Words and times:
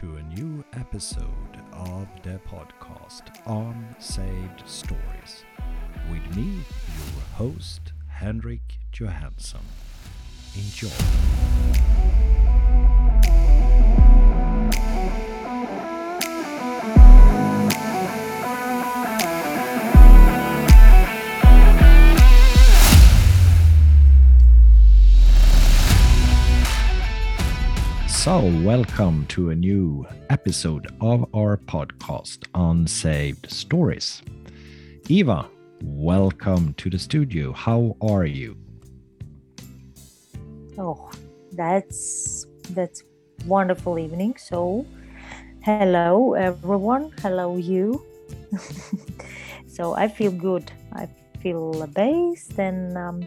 to 0.00 0.16
a 0.16 0.22
new 0.34 0.64
episode 0.72 1.60
of 1.74 2.08
the 2.22 2.40
podcast 2.48 3.20
Unsaved 3.44 4.66
Stories 4.66 5.44
with 6.10 6.34
me, 6.34 6.54
your 6.54 7.24
host, 7.34 7.92
Henrik 8.08 8.78
Johansson. 8.92 9.60
Enjoy. 10.56 10.88
So, 28.30 28.42
welcome 28.62 29.26
to 29.30 29.50
a 29.50 29.56
new 29.56 30.06
episode 30.28 30.86
of 31.00 31.26
our 31.34 31.56
podcast 31.56 32.44
Unsaved 32.54 33.50
Stories. 33.50 34.22
Eva, 35.08 35.48
welcome 35.82 36.72
to 36.74 36.88
the 36.88 36.98
studio. 37.00 37.50
How 37.50 37.96
are 38.00 38.26
you? 38.26 38.56
Oh, 40.78 41.10
that's 41.54 42.46
that's 42.70 43.02
wonderful 43.46 43.98
evening. 43.98 44.36
So, 44.36 44.86
hello 45.64 46.34
everyone. 46.34 47.10
Hello 47.22 47.56
you. 47.56 48.00
so 49.66 49.94
I 49.94 50.06
feel 50.06 50.30
good. 50.30 50.70
I 50.92 51.08
feel 51.40 51.84
based 51.88 52.60
and 52.60 52.96
um, 52.96 53.24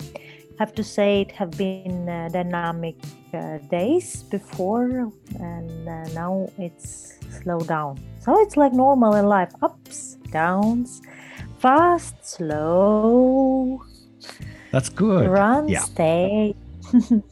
have 0.59 0.74
to 0.76 0.84
say 0.84 1.24
it 1.24 1.34
have 1.34 1.52
been 1.58 2.08
uh, 2.08 2.30
dynamic 2.31 2.96
uh, 3.34 3.58
days 3.70 4.23
before 4.23 5.12
and 5.39 5.89
uh, 5.89 6.08
now 6.14 6.48
it's 6.58 7.20
slowed 7.42 7.67
down 7.67 8.00
so 8.20 8.40
it's 8.42 8.58
like 8.58 8.73
normal 8.73 9.16
in 9.16 9.25
life 9.25 9.52
ups 9.62 10.17
downs 10.31 11.02
fast 11.59 12.16
slow 12.25 13.81
That's 14.72 14.90
good. 14.90 15.30
run 15.30 15.67
Yeah. 15.67 15.80
stay 15.80 16.56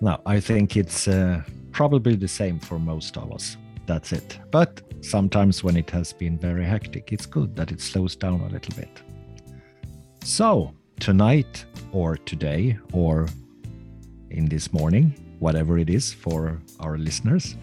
No, 0.00 0.18
I 0.24 0.40
think 0.40 0.76
it's 0.76 1.08
uh, 1.08 1.42
probably 1.72 2.16
the 2.16 2.28
same 2.28 2.58
for 2.58 2.78
most 2.78 3.16
of 3.18 3.30
us. 3.32 3.56
That's 3.86 4.12
it. 4.12 4.38
But 4.50 4.80
sometimes 5.02 5.62
when 5.62 5.76
it 5.76 5.90
has 5.90 6.12
been 6.12 6.38
very 6.38 6.64
hectic, 6.64 7.12
it's 7.12 7.26
good 7.26 7.54
that 7.56 7.70
it 7.70 7.80
slows 7.80 8.16
down 8.16 8.40
a 8.40 8.48
little 8.48 8.74
bit. 8.74 9.02
So, 10.24 10.72
tonight 11.00 11.66
or 11.92 12.16
today 12.16 12.78
or 12.92 13.28
in 14.30 14.48
this 14.48 14.72
morning, 14.72 15.14
whatever 15.38 15.78
it 15.78 15.90
is 15.90 16.12
for 16.12 16.58
our 16.80 16.96
listeners, 16.98 17.56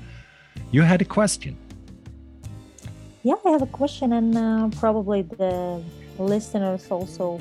you 0.72 0.82
had 0.82 1.02
a 1.02 1.06
question. 1.06 1.56
yeah 3.24 3.36
i 3.46 3.50
have 3.56 3.62
a 3.72 3.74
question 3.82 4.14
and 4.14 4.38
uh, 4.38 4.70
probably 4.80 5.22
the 5.44 5.82
listeners 6.34 6.84
also 6.96 7.40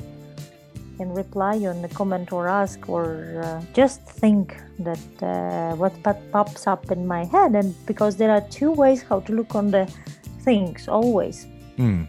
can 0.97 1.09
reply 1.23 1.55
on 1.71 1.81
the 1.85 1.87
comment 1.99 2.27
or 2.33 2.43
ask 2.61 2.89
or 2.89 3.05
uh, 3.45 3.61
just 3.79 4.01
think 4.21 4.43
that 4.87 5.05
uh, 5.21 5.75
what 5.81 5.93
pop- 6.03 6.25
pops 6.31 6.67
up 6.67 6.83
in 6.91 7.01
my 7.15 7.23
head 7.35 7.51
and 7.59 7.69
because 7.85 8.13
there 8.17 8.31
are 8.35 8.41
two 8.59 8.71
ways 8.71 8.99
how 9.09 9.19
to 9.27 9.31
look 9.39 9.51
on 9.55 9.71
the 9.71 9.85
things 10.47 10.87
always 10.87 11.45
Hmm, 11.77 12.03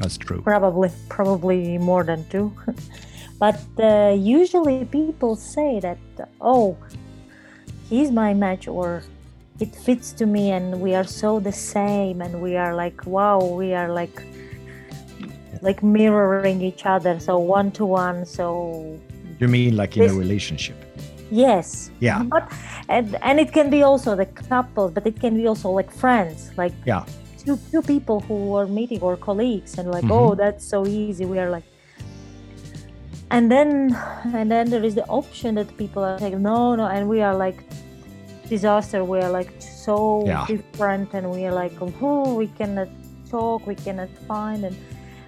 that's 0.00 0.16
true. 0.26 0.40
probably 0.42 0.90
probably 1.08 1.78
more 1.78 2.02
than 2.10 2.20
two 2.32 2.46
but 3.38 3.60
uh, 3.78 4.14
usually 4.16 4.84
people 4.84 5.36
say 5.36 5.80
that 5.80 5.98
oh 6.40 6.76
he's 7.88 8.10
my 8.10 8.32
match 8.34 8.66
or 8.68 9.02
it 9.60 9.74
fits 9.74 10.12
to 10.12 10.26
me 10.26 10.50
and 10.50 10.80
we 10.80 10.94
are 10.94 11.04
so 11.04 11.40
the 11.40 11.52
same 11.52 12.20
and 12.20 12.40
we 12.40 12.56
are 12.56 12.74
like 12.74 13.06
wow 13.06 13.38
we 13.42 13.72
are 13.74 13.92
like 13.92 14.22
like 15.62 15.82
mirroring 15.82 16.60
each 16.60 16.84
other 16.84 17.18
so 17.18 17.38
one 17.38 17.70
to 17.72 17.84
one 17.84 18.24
so 18.24 18.98
You 19.40 19.48
mean 19.48 19.76
like 19.76 19.96
in 19.96 20.10
a 20.10 20.14
relationship? 20.14 20.76
yes 21.30 21.90
Yeah. 22.00 22.22
but 22.24 22.44
and, 22.88 23.16
and 23.22 23.40
it 23.40 23.52
can 23.52 23.68
be 23.70 23.82
also 23.82 24.14
the 24.14 24.26
couple 24.26 24.88
but 24.90 25.06
it 25.06 25.18
can 25.20 25.34
be 25.36 25.46
also 25.46 25.70
like 25.70 25.90
friends 25.90 26.50
like 26.56 26.72
Yeah. 26.84 27.04
two, 27.42 27.58
two 27.72 27.82
people 27.82 28.20
who 28.20 28.54
are 28.54 28.66
meeting 28.66 29.00
or 29.00 29.16
colleagues 29.16 29.78
and 29.78 29.90
like 29.90 30.04
Mhm. 30.04 30.12
oh 30.18 30.34
that's 30.34 30.64
so 30.64 30.86
easy 30.86 31.24
we 31.24 31.38
are 31.38 31.50
like 31.50 31.64
and 33.30 33.50
then 33.50 33.96
and 34.34 34.50
then 34.50 34.70
there 34.70 34.84
is 34.84 34.94
the 34.94 35.06
option 35.08 35.54
that 35.56 35.76
people 35.76 36.02
are 36.04 36.18
like 36.18 36.34
no 36.38 36.74
no 36.76 36.86
and 36.86 37.08
we 37.08 37.20
are 37.22 37.34
like 37.34 37.64
disaster 38.48 39.04
we 39.04 39.18
are 39.18 39.30
like 39.30 39.50
so 39.60 40.22
Yeah. 40.26 40.46
different 40.46 41.12
and 41.14 41.30
we 41.30 41.44
are 41.46 41.52
like 41.52 41.72
oh 42.02 42.34
we 42.34 42.46
cannot 42.46 42.88
talk 43.30 43.66
we 43.66 43.74
cannot 43.74 44.08
find 44.28 44.64
and 44.64 44.76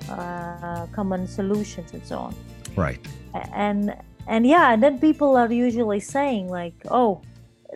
uh, 0.08 0.86
common 0.94 1.26
solutions 1.26 1.92
and 1.92 2.04
so 2.06 2.18
on 2.18 2.34
Right. 2.76 3.00
and 3.54 3.94
and 4.28 4.46
yeah 4.46 4.72
and 4.72 4.82
then 4.82 4.98
people 5.00 5.36
are 5.36 5.50
usually 5.52 6.00
saying 6.00 6.48
like 6.48 6.74
oh 6.90 7.20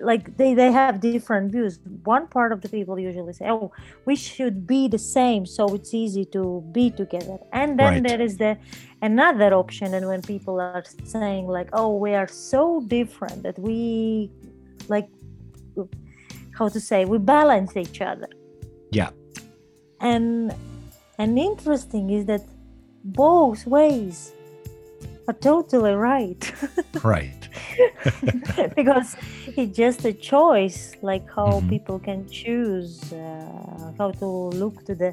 like 0.00 0.36
they 0.38 0.54
they 0.54 0.72
have 0.72 1.00
different 1.00 1.52
views 1.52 1.78
one 2.04 2.26
part 2.26 2.50
of 2.50 2.62
the 2.62 2.68
people 2.68 2.98
usually 2.98 3.32
say 3.34 3.46
oh 3.50 3.70
we 4.06 4.16
should 4.16 4.66
be 4.66 4.88
the 4.88 4.98
same 4.98 5.44
so 5.44 5.74
it's 5.74 5.92
easy 5.92 6.24
to 6.24 6.64
be 6.72 6.90
together 6.90 7.38
and 7.52 7.78
then 7.78 7.92
Right. 7.94 8.02
there 8.08 8.20
is 8.20 8.38
the 8.38 8.56
another 9.02 9.52
option 9.52 9.92
and 9.92 10.06
when 10.06 10.22
people 10.22 10.58
are 10.60 10.82
saying 11.04 11.46
like 11.46 11.68
oh 11.74 11.94
we 11.94 12.14
are 12.14 12.26
so 12.26 12.80
different 12.86 13.42
that 13.42 13.58
we 13.58 14.30
like 14.88 15.08
how 16.58 16.68
to 16.68 16.80
say 16.80 17.04
we 17.04 17.18
balance 17.18 17.76
each 17.76 18.00
other 18.00 18.28
Yeah. 18.90 19.10
and 20.00 20.54
and 21.18 21.38
interesting 21.38 22.10
is 22.10 22.24
that 22.26 22.42
both 23.04 23.66
ways 23.66 24.32
are 25.28 25.34
totally 25.34 25.92
right 25.94 26.52
Right. 27.04 27.48
because 28.76 29.16
it's 29.56 29.76
just 29.76 30.04
a 30.04 30.12
choice 30.12 30.92
like 31.02 31.26
how 31.36 31.60
Mhm. 31.60 31.68
people 31.74 31.98
can 31.98 32.20
choose 32.40 33.12
uh, 33.12 33.92
how 33.98 34.10
to 34.22 34.26
look 34.62 34.84
to 34.88 34.94
the 34.94 35.12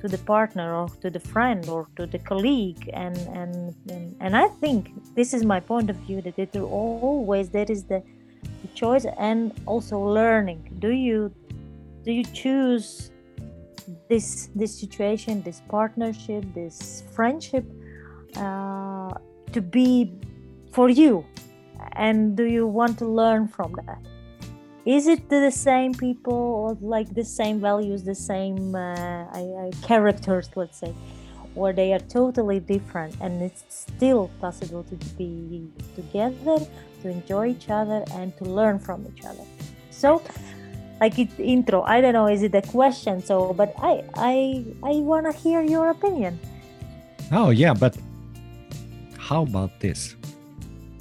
to 0.00 0.08
the 0.08 0.18
partner 0.18 0.68
or 0.80 0.88
to 1.02 1.08
the 1.10 1.20
friend 1.32 1.68
or 1.68 1.88
to 1.96 2.06
the 2.06 2.18
colleague 2.30 2.82
and 2.92 3.16
and 3.40 3.74
and, 3.94 4.14
and 4.20 4.36
i 4.36 4.46
think 4.60 4.80
this 5.14 5.32
is 5.36 5.42
my 5.44 5.60
point 5.60 5.88
of 5.90 5.96
view 6.06 6.20
that 6.26 6.38
it 6.38 6.50
will 6.54 6.66
always 6.66 7.50
there 7.50 7.70
is 7.76 7.84
the, 7.92 8.00
the 8.62 8.68
choice 8.74 9.06
and 9.18 9.52
also 9.66 9.96
learning 9.98 10.60
do 10.78 10.90
you 10.90 11.18
do 12.04 12.12
you 12.18 12.24
choose 12.42 13.10
this 14.10 14.48
this 14.54 14.72
situation 14.82 15.42
this 15.42 15.60
partnership 15.76 16.42
this 16.54 17.02
friendship 17.16 17.64
uh, 18.36 19.10
to 19.52 19.60
be 19.60 20.12
for 20.72 20.88
you. 20.88 21.24
And 21.92 22.36
do 22.36 22.44
you 22.44 22.66
want 22.66 22.98
to 22.98 23.06
learn 23.06 23.48
from 23.48 23.74
that? 23.86 23.98
Is 24.84 25.08
it 25.08 25.28
the 25.28 25.50
same 25.50 25.94
people 25.94 26.34
or 26.34 26.78
like 26.80 27.12
the 27.12 27.24
same 27.24 27.60
values 27.60 28.04
the 28.04 28.14
same 28.14 28.74
uh, 28.74 29.26
I, 29.32 29.42
I, 29.64 29.70
characters 29.82 30.48
let's 30.54 30.78
say 30.78 30.94
or 31.56 31.72
they 31.72 31.92
are 31.92 31.98
totally 31.98 32.60
different 32.60 33.16
and 33.20 33.42
it's 33.42 33.64
still 33.68 34.30
possible 34.40 34.84
to 34.84 34.94
be 35.16 35.68
together 35.96 36.58
to 37.02 37.08
enjoy 37.08 37.48
each 37.48 37.68
other 37.68 38.04
and 38.12 38.36
to 38.36 38.44
learn 38.44 38.78
from 38.78 39.06
each 39.10 39.24
other? 39.24 39.44
So 39.90 40.22
like 41.00 41.18
it 41.18 41.30
intro. 41.38 41.82
I 41.82 42.00
don't 42.00 42.12
know 42.12 42.28
is 42.28 42.42
it 42.42 42.54
a 42.54 42.62
question? 42.62 43.22
So 43.22 43.54
but 43.54 43.74
i 43.82 44.04
i 44.14 44.64
i 44.84 44.94
want 45.10 45.26
to 45.26 45.32
hear 45.32 45.62
your 45.62 45.90
opinion. 45.90 46.38
Oh, 47.32 47.50
yeah, 47.50 47.74
but 47.74 47.96
how 49.26 49.42
about 49.42 49.80
this? 49.80 50.14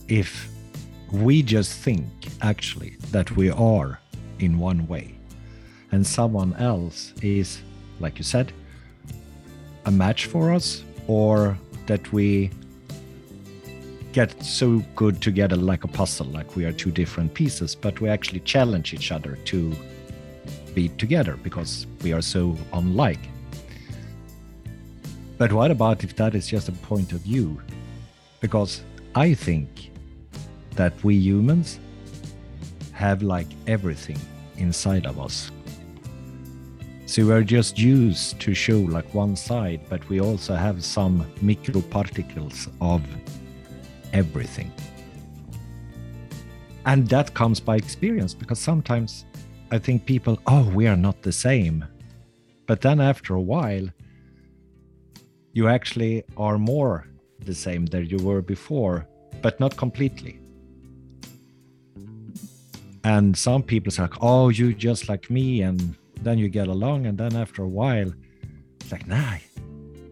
If 0.08 0.50
we 1.12 1.44
just 1.44 1.78
think 1.78 2.08
actually 2.42 2.98
that 3.12 3.30
we 3.36 3.52
are 3.52 4.00
in 4.40 4.58
one 4.58 4.88
way 4.88 5.14
and 5.92 6.06
someone 6.06 6.56
else 6.56 7.14
is, 7.22 7.62
like 8.00 8.18
you 8.18 8.24
said, 8.24 8.52
a 9.86 9.92
match 9.92 10.26
for 10.26 10.52
us, 10.52 10.84
or 11.06 11.56
that 11.86 12.12
we 12.12 12.50
get 14.12 14.44
so 14.44 14.82
good 14.96 15.22
together 15.22 15.56
like 15.56 15.84
a 15.84 15.88
puzzle, 15.88 16.26
like 16.26 16.56
we 16.56 16.66
are 16.66 16.72
two 16.72 16.90
different 16.90 17.32
pieces, 17.32 17.76
but 17.76 18.02
we 18.02 18.10
actually 18.10 18.40
challenge 18.40 18.92
each 18.96 19.12
other 19.12 19.38
to 19.46 19.72
be 20.74 20.90
together 20.98 21.38
because 21.44 21.86
we 22.02 22.12
are 22.12 22.24
so 22.24 22.58
unlike. 22.74 23.20
But 25.38 25.54
what 25.54 25.70
about 25.70 26.04
if 26.04 26.16
that 26.16 26.34
is 26.34 26.48
just 26.48 26.70
a 26.70 26.72
point 26.72 27.12
of 27.12 27.20
view? 27.20 27.62
Because 28.46 28.84
I 29.16 29.34
think 29.34 29.90
that 30.76 30.94
we 31.04 31.16
humans 31.16 31.80
have 32.92 33.24
like 33.24 33.48
everything 33.66 34.20
inside 34.58 35.08
of 35.08 35.20
us. 35.20 35.50
So 37.08 37.26
we're 37.26 37.42
just 37.42 37.80
used 37.80 38.40
to 38.42 38.54
show 38.54 38.82
like 38.82 39.12
one 39.16 39.36
side, 39.36 39.82
but 39.90 40.08
we 40.10 40.20
also 40.22 40.54
have 40.54 40.86
some 40.86 41.26
microparticles 41.42 42.70
of 42.82 43.02
everything. 44.14 44.72
And 46.86 47.08
that 47.08 47.34
comes 47.34 47.60
by 47.60 47.78
experience 47.78 48.36
because 48.36 48.60
sometimes 48.60 49.26
I 49.72 49.80
think 49.80 50.06
people, 50.06 50.38
oh, 50.46 50.70
we 50.70 50.86
are 50.86 51.02
not 51.08 51.24
the 51.24 51.32
same. 51.32 51.84
But 52.68 52.82
then 52.82 53.02
after 53.02 53.34
a 53.34 53.42
while, 53.42 53.88
you 55.54 55.68
actually 55.68 56.26
are 56.38 56.60
more 56.60 57.08
the 57.40 57.54
same 57.54 57.86
that 57.88 58.10
you 58.10 58.18
were 58.18 58.42
before, 58.42 59.08
but 59.42 59.60
not 59.60 59.76
completely. 59.78 60.40
And 63.04 63.38
some 63.38 63.62
people 63.62 63.92
say, 63.92 64.02
like, 64.02 64.22
oh, 64.22 64.50
you 64.50 64.74
just 64.74 65.08
like 65.10 65.30
me. 65.30 65.62
And 65.62 65.96
then 66.22 66.40
you 66.40 66.50
get 66.50 66.68
along. 66.68 67.06
And 67.06 67.18
then 67.18 67.36
after 67.36 67.62
a 67.62 67.68
while, 67.68 68.12
it's 68.82 68.92
like, 68.92 69.08
nah, 69.08 69.36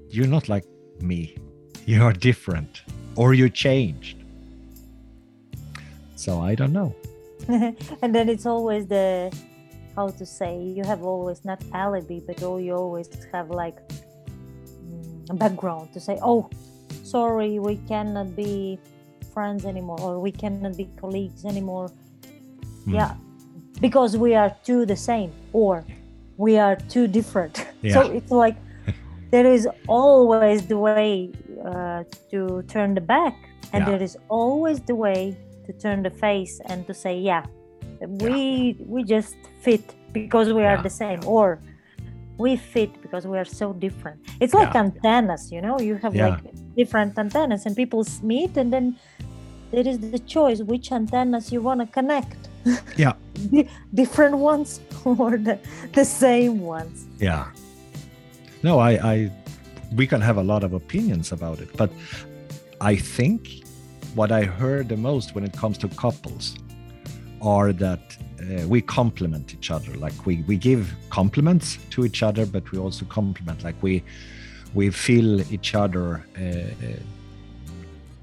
you're 0.09 0.27
not 0.27 0.47
like 0.47 0.65
me. 1.01 1.35
You 1.85 2.03
are 2.03 2.13
different 2.13 2.83
or 3.15 3.33
you 3.33 3.49
changed. 3.49 4.23
So 6.15 6.39
I 6.39 6.53
don't 6.55 6.71
know. 6.71 6.95
and 7.47 8.15
then 8.15 8.29
it's 8.29 8.45
always 8.45 8.87
the 8.87 9.35
how 9.95 10.07
to 10.09 10.25
say 10.25 10.59
you 10.59 10.83
have 10.83 11.03
always 11.03 11.45
not 11.45 11.61
alibi 11.73 12.19
but 12.25 12.41
oh, 12.41 12.57
you 12.57 12.73
always 12.73 13.09
have 13.31 13.49
like 13.49 13.77
mm, 13.89 15.37
background 15.37 15.91
to 15.93 15.99
say 15.99 16.17
oh 16.23 16.49
sorry 17.13 17.59
we 17.59 17.75
cannot 17.91 18.35
be 18.35 18.79
friends 19.33 19.65
anymore 19.65 20.01
or 20.01 20.13
we 20.19 20.31
cannot 20.31 20.75
be 20.75 20.87
colleagues 21.01 21.45
anymore 21.45 21.87
mm. 22.87 22.93
yeah 22.97 23.13
because 23.85 24.17
we 24.25 24.33
are 24.41 24.51
two 24.67 24.81
the 24.93 24.99
same 25.09 25.31
or 25.61 25.85
we 26.37 26.57
are 26.57 26.75
too 26.93 27.05
different 27.07 27.55
yeah. 27.81 27.93
so 27.93 27.99
it's 28.17 28.31
like 28.31 28.57
there 29.29 29.45
is 29.57 29.67
always 29.87 30.65
the 30.73 30.79
way 30.87 31.31
uh, 31.69 32.03
to 32.31 32.63
turn 32.73 32.89
the 32.99 33.05
back 33.15 33.35
and 33.73 33.79
yeah. 33.81 33.89
there 33.91 34.01
is 34.01 34.17
always 34.29 34.79
the 34.81 34.97
way 35.05 35.37
to 35.65 35.71
turn 35.73 36.01
the 36.01 36.15
face 36.25 36.59
and 36.65 36.87
to 36.87 36.93
say 36.93 37.15
yeah 37.31 37.45
we 38.25 38.33
yeah. 38.33 38.85
we 38.93 39.03
just 39.03 39.35
fit 39.61 39.85
because 40.13 40.47
we 40.51 40.63
are 40.71 40.81
the 40.81 40.95
same 41.03 41.19
or 41.25 41.59
we 42.37 42.55
fit 42.55 42.91
because 43.05 43.23
we 43.27 43.37
are 43.37 43.49
so 43.61 43.71
different 43.73 44.19
it's 44.41 44.55
like 44.55 44.73
antennas 44.75 45.51
you 45.51 45.61
know 45.61 45.79
you 45.79 45.95
have 46.03 46.15
like 46.15 46.41
different 46.75 47.17
antennas 47.17 47.65
and 47.65 47.75
people 47.75 48.05
meet 48.21 48.57
and 48.57 48.71
then 48.71 48.97
there 49.71 49.87
is 49.87 49.99
the 49.99 50.19
choice 50.19 50.61
which 50.61 50.91
antennas 50.91 51.51
you 51.51 51.61
want 51.61 51.79
to 51.81 51.87
connect. 51.87 52.37
Yeah. 52.95 53.13
Different 53.93 54.37
ones 54.37 54.79
or 55.05 55.37
the, 55.37 55.59
the 55.93 56.05
same 56.05 56.61
ones. 56.61 57.05
Yeah. 57.19 57.45
No 58.61 58.79
i 58.79 58.91
i 59.13 59.31
we 59.95 60.07
can 60.07 60.21
have 60.21 60.37
a 60.37 60.43
lot 60.43 60.63
of 60.63 60.73
opinions 60.73 61.31
about 61.31 61.59
it 61.59 61.69
but 61.77 61.91
i 62.81 62.95
think 62.95 63.41
what 64.15 64.31
i 64.31 64.43
heard 64.43 64.89
the 64.89 64.97
most 64.97 65.35
when 65.35 65.43
it 65.43 65.53
comes 65.61 65.77
to 65.77 65.87
couples 65.89 66.55
are 67.43 67.73
that 67.73 68.17
uh, 68.43 68.67
we 68.67 68.81
complement 68.81 69.53
each 69.53 69.69
other. 69.69 69.93
Like 69.95 70.25
we 70.25 70.43
we 70.47 70.57
give 70.57 70.93
compliments 71.09 71.77
to 71.91 72.05
each 72.05 72.23
other 72.23 72.45
but 72.45 72.71
we 72.71 72.79
also 72.79 73.05
complement 73.05 73.63
like 73.63 73.75
we 73.81 74.03
we 74.73 74.89
feel 74.89 75.41
each 75.53 75.75
other 75.75 76.25
uh, 76.37 76.43
uh 76.43 76.99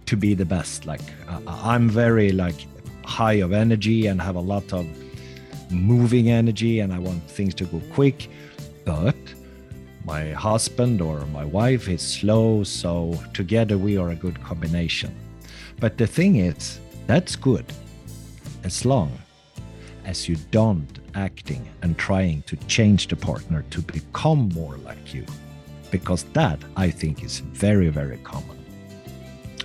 to 0.07 0.17
be 0.17 0.35
the 0.35 0.45
best. 0.45 0.87
Like 0.87 1.03
i'm 1.47 1.89
very 1.89 2.33
like 2.33 2.67
high 3.05 3.39
of 3.45 3.53
energy 3.53 4.09
and 4.09 4.21
have 4.21 4.35
a 4.35 4.41
lot 4.41 4.73
of 4.73 4.85
moving 5.71 6.31
energy 6.31 6.81
and 6.81 6.93
i 6.93 6.99
want 6.99 7.23
things 7.31 7.55
to 7.55 7.65
go 7.65 7.81
quick. 7.93 8.29
But 8.85 9.17
my 10.05 10.33
husband 10.33 11.01
or 11.01 11.27
my 11.27 11.45
wife 11.45 11.89
is 11.89 12.03
slow 12.03 12.65
so 12.65 12.91
together 13.35 13.79
we 13.79 13.97
are 13.97 14.11
a 14.11 14.17
good 14.17 14.43
combination. 14.43 15.15
But 15.79 15.97
the 15.97 16.07
thing 16.07 16.37
is 16.37 16.81
that's 17.07 17.37
good 17.37 17.67
as 18.65 18.85
long 18.85 19.13
as 20.05 20.29
you 20.29 20.37
don't 20.51 20.99
acting 21.15 21.69
and 21.83 21.97
trying 21.97 22.43
to 22.43 22.57
change 22.67 23.07
the 23.09 23.17
partner 23.17 23.65
to 23.71 23.81
become 23.83 24.49
more 24.49 24.77
like 24.79 25.15
you 25.15 25.25
because 25.91 26.25
that 26.33 26.59
i 26.77 26.91
think 26.91 27.25
is 27.25 27.41
very 27.41 27.89
very 27.89 28.19
common. 28.19 28.57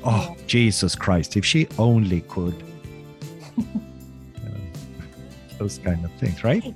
Oh 0.03 0.35
jesus 0.47 0.95
christ 0.95 1.35
if 1.35 1.45
she 1.45 1.67
only 1.77 2.21
could. 2.21 2.55
Those 5.57 5.79
kind 5.79 6.03
of 6.05 6.11
things 6.19 6.43
right? 6.43 6.73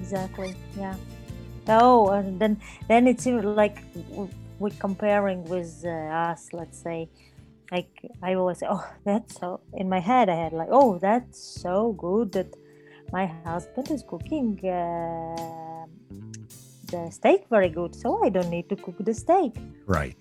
Exactly 0.00 0.56
yeah. 0.76 0.96
Oh 1.68 2.08
and 2.08 2.40
then 2.40 2.60
then 2.88 3.06
it's 3.06 3.26
like 3.26 3.78
we're 4.58 4.78
comparing 4.78 5.44
with 5.44 5.84
uh, 5.84 5.90
us 6.30 6.48
let's 6.52 6.78
say 6.78 7.08
like 7.72 7.88
I 8.22 8.34
always 8.34 8.58
say, 8.58 8.66
oh, 8.68 8.86
that's 9.04 9.40
so. 9.40 9.60
In 9.72 9.88
my 9.88 9.98
head, 9.98 10.28
I 10.28 10.34
had 10.34 10.52
like, 10.52 10.68
oh, 10.70 10.98
that's 10.98 11.38
so 11.42 11.94
good 11.94 12.30
that 12.32 12.54
my 13.12 13.26
husband 13.44 13.90
is 13.90 14.04
cooking 14.06 14.60
uh, 14.64 15.86
the 16.92 17.10
steak 17.10 17.40
very 17.50 17.68
good, 17.68 17.94
so 17.94 18.22
I 18.24 18.28
don't 18.28 18.50
need 18.50 18.68
to 18.68 18.76
cook 18.76 18.96
the 19.00 19.14
steak. 19.14 19.52
Right. 19.86 20.20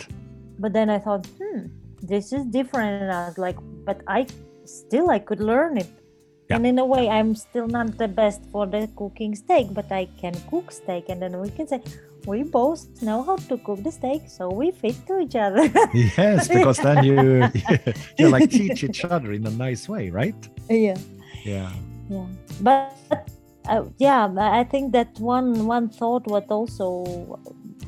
But 0.57 0.73
then 0.73 0.89
I 0.89 0.99
thought, 0.99 1.27
hmm, 1.37 1.67
this 2.01 2.33
is 2.33 2.45
different. 2.45 3.03
And 3.03 3.11
I 3.11 3.27
was 3.27 3.37
like, 3.37 3.57
but 3.85 4.01
I 4.07 4.25
still 4.65 5.09
I 5.09 5.19
could 5.19 5.41
learn 5.41 5.77
it. 5.77 5.91
Yeah. 6.49 6.55
And 6.57 6.65
in 6.65 6.79
a 6.79 6.85
way, 6.85 7.09
I'm 7.09 7.35
still 7.35 7.67
not 7.67 7.97
the 7.97 8.07
best 8.07 8.41
for 8.51 8.65
the 8.67 8.89
cooking 8.95 9.35
steak, 9.35 9.67
but 9.71 9.91
I 9.91 10.05
can 10.19 10.33
cook 10.49 10.71
steak. 10.71 11.05
And 11.09 11.21
then 11.21 11.39
we 11.39 11.49
can 11.49 11.67
say, 11.67 11.81
we 12.25 12.43
both 12.43 13.01
know 13.01 13.23
how 13.23 13.35
to 13.35 13.57
cook 13.57 13.83
the 13.83 13.91
steak, 13.91 14.23
so 14.27 14.49
we 14.49 14.71
fit 14.71 14.95
to 15.07 15.19
each 15.19 15.35
other. 15.35 15.63
yes, 15.93 16.47
because 16.47 16.77
then 16.77 17.03
you 17.03 17.49
you 18.19 18.29
like 18.29 18.49
teach 18.49 18.83
each 18.83 19.05
other 19.05 19.33
in 19.33 19.45
a 19.47 19.51
nice 19.51 19.89
way, 19.89 20.09
right? 20.09 20.35
Yeah. 20.69 20.97
Yeah. 21.43 21.71
Yeah, 22.09 22.27
but 22.59 22.93
uh, 23.67 23.85
yeah, 23.97 24.27
I 24.37 24.63
think 24.63 24.91
that 24.93 25.19
one 25.19 25.65
one 25.65 25.89
thought 25.89 26.27
what 26.27 26.49
also 26.49 27.39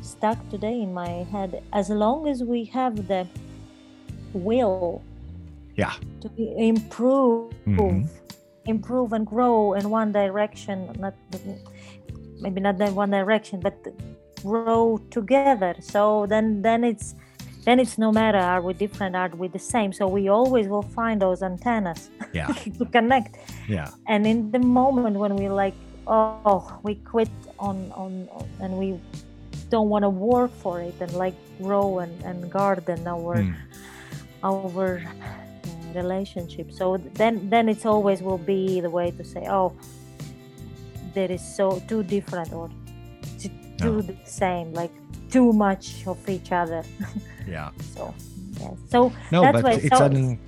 stuck 0.01 0.37
today 0.49 0.81
in 0.81 0.93
my 0.93 1.25
head. 1.31 1.63
As 1.73 1.89
long 1.89 2.27
as 2.27 2.43
we 2.43 2.65
have 2.65 3.07
the 3.07 3.27
will, 4.33 5.01
yeah, 5.75 5.93
to 6.21 6.29
improve, 6.37 7.53
mm-hmm. 7.67 8.07
improve 8.65 9.13
and 9.13 9.25
grow 9.25 9.73
in 9.73 9.89
one 9.89 10.11
direction, 10.11 10.91
not 10.99 11.15
maybe 12.39 12.61
not 12.61 12.79
in 12.81 12.95
one 12.95 13.11
direction, 13.11 13.59
but 13.59 13.75
grow 14.43 14.99
together 15.09 15.73
so 15.79 16.25
then 16.27 16.61
then 16.61 16.83
it's 16.83 17.15
then 17.65 17.79
it's 17.79 17.97
no 17.97 18.11
matter 18.11 18.37
are 18.37 18.61
we 18.61 18.73
different 18.73 19.15
are 19.15 19.29
we 19.29 19.47
the 19.47 19.59
same? 19.59 19.93
So 19.93 20.07
we 20.07 20.27
always 20.27 20.67
will 20.67 20.83
find 20.83 21.21
those 21.21 21.41
antennas 21.41 22.09
yeah. 22.33 22.47
to 22.79 22.85
connect. 22.85 23.37
Yeah. 23.67 23.91
And 24.07 24.27
in 24.27 24.51
the 24.51 24.59
moment 24.59 25.17
when 25.17 25.35
we 25.35 25.49
like 25.49 25.75
oh 26.07 26.79
we 26.83 26.95
quit 26.95 27.29
on 27.59 27.91
on, 27.93 28.27
on 28.31 28.47
and 28.59 28.77
we 28.77 28.99
don't 29.69 29.89
want 29.89 30.03
to 30.03 30.09
work 30.09 30.51
for 30.51 30.81
it 30.81 30.95
and 30.99 31.13
like 31.13 31.35
grow 31.61 31.99
and, 31.99 32.21
and 32.23 32.51
garden 32.51 33.07
our 33.07 33.37
mm. 33.37 33.55
our 34.43 35.01
uh, 35.01 35.93
relationship. 35.95 36.71
So 36.71 36.97
then 37.13 37.49
then 37.49 37.69
it's 37.69 37.85
always 37.85 38.21
will 38.21 38.37
be 38.37 38.81
the 38.81 38.89
way 38.89 39.11
to 39.11 39.23
say 39.23 39.47
oh 39.49 39.73
there 41.13 41.31
is 41.31 41.41
so 41.55 41.81
too 41.87 42.03
different 42.03 42.51
or 42.51 42.69
to 43.39 43.49
do 43.77 44.01
the 44.01 44.15
same, 44.25 44.73
like 44.73 44.91
too 45.33 45.51
much 45.51 46.05
of 46.05 46.29
each 46.29 46.51
other. 46.51 46.83
yeah. 47.47 47.71
So 47.95 48.13
yeah. 48.61 48.73
So 48.89 49.11
no, 49.31 49.41
that's 49.41 49.55
but 49.55 49.63
why 49.63 49.73
it's 49.73 49.97
so, 49.97 50.05
an... 50.05 50.39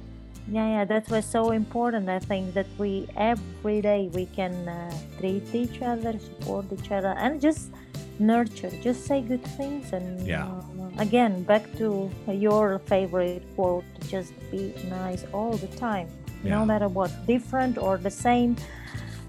yeah, 0.58 0.68
yeah. 0.75 0.86
That's 0.86 1.10
why 1.10 1.22
so 1.22 1.51
important. 1.51 2.08
I 2.08 2.20
think 2.20 2.54
that 2.54 2.68
we 2.77 3.10
every 3.18 3.82
day 3.82 4.10
we 4.13 4.27
can 4.27 4.54
uh, 4.70 4.94
treat 5.20 5.54
each 5.54 5.82
other, 5.82 6.13
support 6.20 6.65
each 6.72 6.92
other, 6.92 7.13
and 7.18 7.42
just 7.42 7.72
nurture. 8.20 8.72
Just 8.88 9.06
say 9.06 9.22
good 9.22 9.44
things 9.58 9.92
and 9.92 10.25
yeah. 10.25 10.46
Uh, 10.46 11.01
again, 11.06 11.44
back 11.44 11.65
to 11.80 12.12
your 12.27 12.80
favorite 12.86 13.44
quote: 13.56 13.86
"Just 14.08 14.34
be 14.51 14.74
nice 14.88 15.25
all 15.34 15.58
the 15.58 15.72
time, 15.88 16.08
yeah. 16.44 16.51
no 16.58 16.65
matter 16.65 16.88
what, 16.88 17.12
different 17.25 17.77
or 17.77 17.98
the 17.98 18.15
same." 18.25 18.56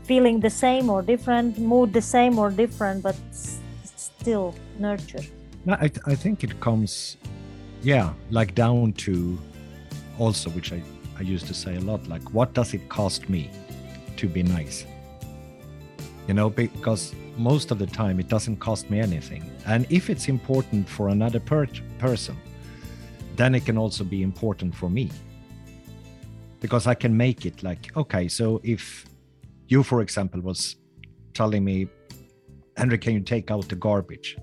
feeling 0.06 0.38
the 0.38 0.48
same 0.48 0.88
or 0.88 1.02
different 1.02 1.58
mood 1.58 1.92
the 1.92 2.00
same 2.00 2.38
or 2.38 2.48
different 2.48 3.02
but 3.02 3.16
still 3.32 4.54
nurture 4.78 5.25
I, 5.68 5.88
th- 5.88 6.00
I 6.06 6.14
think 6.14 6.44
it 6.44 6.61
comes 6.61 7.16
yeah 7.82 8.12
like 8.30 8.54
down 8.54 8.92
to 8.94 9.38
also 10.18 10.50
which 10.50 10.73
I, 10.73 10.82
I 11.18 11.23
used 11.23 11.46
to 11.49 11.54
say 11.54 11.76
a 11.76 11.80
lot 11.80 12.06
like 12.08 12.23
what 12.32 12.54
does 12.54 12.73
it 12.75 12.88
cost 12.88 13.28
me 13.28 13.50
to 14.16 14.28
be 14.28 14.42
nice? 14.42 14.87
You 16.28 16.35
know 16.35 16.50
because 16.50 17.14
most 17.37 17.70
of 17.70 17.78
the 17.78 17.87
time 17.87 18.18
it 18.20 18.28
doesn't 18.28 18.56
cost 18.56 18.88
me 18.90 19.00
anything. 19.00 19.50
And 19.66 19.87
if 19.90 20.08
it's 20.08 20.28
important 20.28 20.88
for 20.88 21.08
another 21.08 21.40
per- 21.40 21.68
person 21.99 22.37
then 23.35 23.54
it 23.54 23.66
can 23.66 23.76
also 23.76 24.02
be 24.04 24.23
important 24.23 24.75
for 24.75 24.88
me. 24.88 25.11
Because 26.61 26.87
i 26.87 26.94
can 26.94 27.16
make 27.16 27.44
it 27.44 27.62
like 27.62 27.94
okay 27.96 28.28
so 28.28 28.61
if 28.64 29.04
you 29.68 29.82
for 29.82 30.00
example 30.00 30.40
was 30.40 30.76
telling 31.35 31.64
me 31.64 31.87
Henrik, 32.76 33.00
can 33.02 33.14
you 33.14 33.20
take 33.20 33.50
out 33.50 33.68
the 33.68 33.76
garbage? 33.76 34.37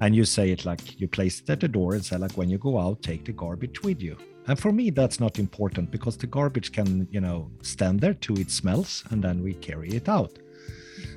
And 0.00 0.14
you 0.14 0.24
say 0.24 0.50
it 0.50 0.64
like 0.64 1.00
you 1.00 1.08
place 1.08 1.40
it 1.40 1.50
at 1.50 1.60
the 1.60 1.68
door 1.68 1.94
and 1.94 2.04
say, 2.04 2.16
like, 2.16 2.36
when 2.36 2.48
you 2.48 2.58
go 2.58 2.78
out, 2.78 3.02
take 3.02 3.24
the 3.24 3.32
garbage 3.32 3.82
with 3.82 4.00
you. 4.00 4.16
And 4.46 4.58
for 4.58 4.72
me, 4.72 4.90
that's 4.90 5.20
not 5.20 5.38
important 5.38 5.90
because 5.90 6.16
the 6.16 6.26
garbage 6.26 6.72
can, 6.72 7.06
you 7.10 7.20
know, 7.20 7.50
stand 7.62 8.00
there 8.00 8.14
to 8.14 8.34
it 8.34 8.50
smells 8.50 9.04
and 9.10 9.22
then 9.22 9.42
we 9.42 9.54
carry 9.54 9.90
it 9.90 10.08
out. 10.08 10.38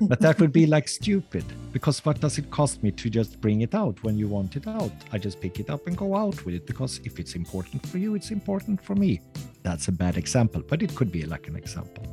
But 0.00 0.20
that 0.20 0.38
would 0.40 0.52
be 0.52 0.66
like 0.66 0.88
stupid 0.88 1.44
because 1.72 2.04
what 2.04 2.20
does 2.20 2.38
it 2.38 2.50
cost 2.50 2.82
me 2.82 2.90
to 2.92 3.10
just 3.10 3.40
bring 3.40 3.62
it 3.62 3.74
out 3.74 4.02
when 4.02 4.16
you 4.16 4.28
want 4.28 4.56
it 4.56 4.66
out? 4.66 4.92
I 5.12 5.18
just 5.18 5.40
pick 5.40 5.58
it 5.60 5.70
up 5.70 5.86
and 5.86 5.96
go 5.96 6.14
out 6.16 6.44
with 6.44 6.54
it 6.54 6.66
because 6.66 7.00
if 7.04 7.18
it's 7.18 7.34
important 7.34 7.86
for 7.86 7.98
you, 7.98 8.14
it's 8.14 8.30
important 8.30 8.80
for 8.80 8.94
me. 8.94 9.20
That's 9.62 9.88
a 9.88 9.92
bad 9.92 10.16
example, 10.16 10.62
but 10.66 10.82
it 10.82 10.94
could 10.94 11.10
be 11.10 11.24
like 11.24 11.48
an 11.48 11.56
example. 11.56 12.06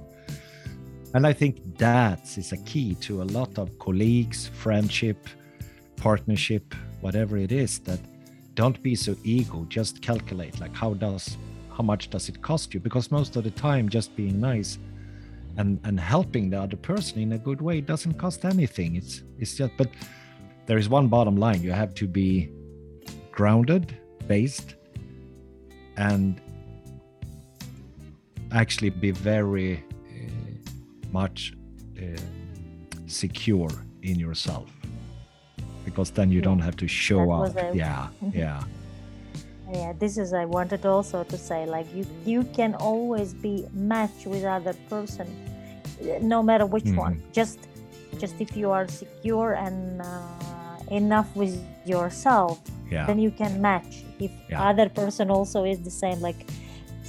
And 1.14 1.26
I 1.26 1.34
think 1.34 1.78
that 1.78 2.38
is 2.38 2.52
a 2.52 2.58
key 2.58 2.96
to 2.96 3.24
a 3.24 3.28
lot 3.38 3.58
of 3.58 3.78
colleagues, 3.80 4.48
friendship, 4.48 5.28
partnership, 6.00 6.74
whatever 7.02 7.38
it 7.38 7.52
is 7.52 7.80
that 7.80 8.00
don't 8.56 8.82
be 8.82 8.96
so 8.96 9.16
ego 9.24 9.66
just 9.70 10.02
calculate 10.02 10.60
like 10.60 10.76
how 10.76 10.94
does 10.94 11.38
how 11.72 11.84
much 11.84 12.10
does 12.10 12.28
it 12.28 12.42
cost 12.42 12.74
you? 12.74 12.80
Because 12.82 13.10
most 13.10 13.38
of 13.38 13.46
the 13.46 13.52
time 13.52 13.88
just 13.88 14.16
being 14.16 14.40
nice 14.40 14.78
and 15.58 15.80
and 15.84 16.00
helping 16.00 16.50
the 16.50 16.60
other 16.60 16.76
person 16.76 17.20
in 17.22 17.34
a 17.34 17.38
good 17.38 17.62
way 17.62 17.80
doesn't 17.82 18.16
cost 18.16 18.44
anything. 18.44 18.96
It's 18.96 19.24
it's 19.38 19.56
just 19.56 19.72
but 19.78 19.90
there 20.66 20.78
is 20.78 20.90
one 20.90 21.08
bottom 21.08 21.38
line. 21.38 21.62
You 21.62 21.72
have 21.72 21.94
to 21.96 22.08
be 22.08 22.50
grounded 23.32 23.98
based 24.28 24.76
and 25.96 26.42
actually 28.52 28.90
be 28.90 29.12
very 29.12 29.72
uh, 29.78 30.32
much 31.12 31.54
uh, 31.98 32.20
secure 33.08 33.72
in 34.02 34.20
yourself 34.20 34.79
because 35.90 36.10
then 36.18 36.28
you 36.30 36.40
Yeah, 36.40 36.50
don't 36.50 36.64
have 36.68 36.76
to 36.84 36.88
show 36.88 37.22
that 37.26 37.58
up. 37.66 37.74
a- 37.74 37.78
yeah 37.84 38.08
yeah. 38.44 38.62
Yeah 39.78 39.94
this 40.04 40.14
is 40.24 40.30
i 40.44 40.46
wanted 40.58 40.84
also 40.96 41.18
to 41.34 41.38
say 41.50 41.60
like 41.76 41.88
you 41.98 42.04
you 42.34 42.42
can 42.58 42.72
always 42.90 43.30
be 43.48 43.56
matched 43.92 44.26
with 44.32 44.44
other 44.58 44.76
person 44.94 45.28
no 46.34 46.40
matter 46.50 46.66
which 46.76 46.90
one. 47.06 47.16
Mhm. 47.16 47.34
just 47.40 47.60
just 48.22 48.36
if 48.46 48.52
you 48.62 48.68
are 48.78 48.88
secure 49.04 49.50
and 49.66 49.78
uh, 50.02 51.00
enough 51.02 51.30
with 51.42 51.56
yourself 51.94 52.56
yeah. 52.94 53.06
then 53.08 53.18
you 53.26 53.32
can 53.42 53.54
match. 53.70 53.94
If 54.26 54.32
Yeah. 54.50 54.70
other 54.70 54.88
person 55.02 55.26
also 55.38 55.60
is 55.72 55.78
the 55.90 55.96
same 56.04 56.20
like 56.30 56.42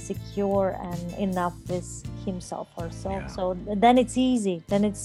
secure 0.09 0.67
and 0.89 0.99
enough 1.27 1.55
with 1.71 1.89
himself 2.27 2.67
or 2.77 2.83
herself 2.85 3.21
Yeah. 3.23 3.35
so 3.37 3.43
then 3.85 3.95
it's 4.03 4.17
easy. 4.31 4.57
Then 4.71 4.81
it's 4.89 5.03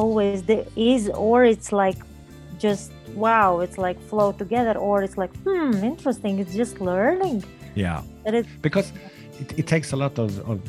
always 0.00 0.38
the 0.50 0.58
is 0.76 1.02
or 1.28 1.38
it's 1.52 1.70
like 1.84 1.98
just 2.58 2.92
wow 3.14 3.60
it's 3.60 3.78
like 3.78 4.00
flow 4.10 4.32
together 4.32 4.76
or 4.78 5.02
it's 5.02 5.16
like 5.16 5.34
hmm 5.44 5.74
interesting 5.82 6.38
it's 6.38 6.54
just 6.54 6.80
learning. 6.80 7.44
Yeah. 7.74 8.02
That 8.24 8.34
it 8.34 8.46
because 8.62 8.92
it, 9.40 9.58
it 9.58 9.66
takes 9.66 9.92
a 9.92 9.96
lot 9.96 10.18
of, 10.18 10.38
of 10.48 10.60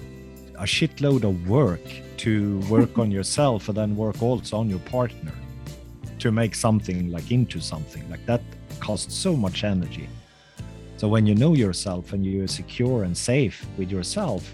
a 0.56 0.64
shitload 0.64 1.24
of 1.24 1.50
work 1.50 1.86
to 2.18 2.60
work 2.70 2.98
on 3.00 3.12
yourself 3.18 3.70
and 3.70 3.78
then 3.78 3.96
work 3.96 4.22
also 4.22 4.58
on 4.58 4.70
your 4.70 4.80
partner 4.80 5.34
to 6.20 6.32
make 6.32 6.54
something 6.54 7.12
like 7.12 7.32
into 7.32 7.60
something. 7.60 8.08
Like 8.10 8.26
that 8.26 8.42
costs 8.80 9.16
so 9.16 9.36
much 9.36 9.64
energy. 9.64 10.08
So 10.98 11.08
when 11.08 11.26
you 11.26 11.34
know 11.34 11.54
yourself 11.56 12.14
and 12.14 12.26
you're 12.26 12.48
secure 12.48 13.04
and 13.04 13.18
safe 13.18 13.66
with 13.78 13.90
yourself 13.90 14.54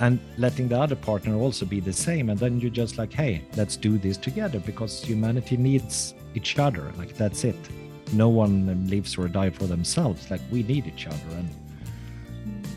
and 0.00 0.18
letting 0.36 0.68
the 0.68 0.78
other 0.78 0.96
partner 0.96 1.34
also 1.34 1.66
be 1.66 1.80
the 1.80 1.92
same 1.92 2.30
and 2.30 2.38
then 2.38 2.60
you're 2.60 2.70
just 2.70 2.98
like 2.98 3.12
hey 3.12 3.42
let's 3.56 3.76
do 3.76 3.98
this 3.98 4.16
together 4.16 4.60
because 4.60 5.02
humanity 5.02 5.56
needs 5.56 6.14
each 6.34 6.58
other 6.58 6.92
like 6.96 7.16
that's 7.16 7.44
it. 7.44 7.56
No 8.12 8.28
one 8.28 8.88
lives 8.88 9.18
or 9.18 9.28
die 9.28 9.50
for 9.50 9.66
themselves 9.66 10.30
like 10.30 10.40
we 10.50 10.62
need 10.62 10.86
each 10.86 11.06
other 11.06 11.30
and 11.32 11.48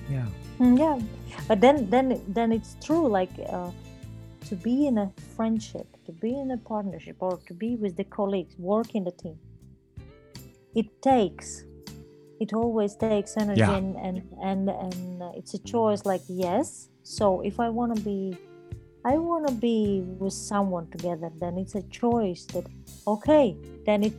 yeah. 0.10 0.26
Mm, 0.60 0.78
yeah. 0.78 1.00
But 1.48 1.62
then 1.62 1.90
then 1.90 2.22
then 2.28 2.52
it's 2.52 2.76
true 2.84 3.08
like 3.08 3.32
uh, 3.50 3.72
to 4.50 4.56
be 4.56 4.88
in 4.88 4.98
a 4.98 5.12
friendship 5.36 5.88
to 6.06 6.12
be 6.12 6.38
in 6.38 6.52
a 6.52 6.58
partnership 6.58 7.16
or 7.20 7.38
to 7.48 7.54
be 7.54 7.76
with 7.76 7.96
the 7.96 8.04
colleagues 8.04 8.56
work 8.58 8.96
in 8.96 9.04
the 9.04 9.12
team 9.12 9.38
it 10.76 11.02
takes 11.02 11.64
it 12.40 12.54
always 12.54 12.96
takes 12.96 13.38
energy 13.38 13.60
Yeah. 13.62 13.78
and 13.78 13.96
and 13.96 14.18
and, 14.42 14.70
and 14.70 15.24
uh, 15.24 15.32
it's 15.40 15.54
a 15.54 15.60
choice 15.60 16.06
like 16.06 16.22
yes 16.28 16.90
so 17.04 17.42
if 17.42 17.60
i 17.60 17.70
want 17.70 17.96
to 17.96 18.02
be 18.04 18.38
i 19.06 19.18
want 19.18 19.48
to 19.48 19.54
be 19.54 20.04
with 20.20 20.34
someone 20.34 20.88
together 20.92 21.30
then 21.40 21.58
it's 21.58 21.76
a 21.76 21.82
choice 21.84 22.46
that 22.46 22.66
okay 23.08 23.56
then 23.86 24.04
it 24.04 24.14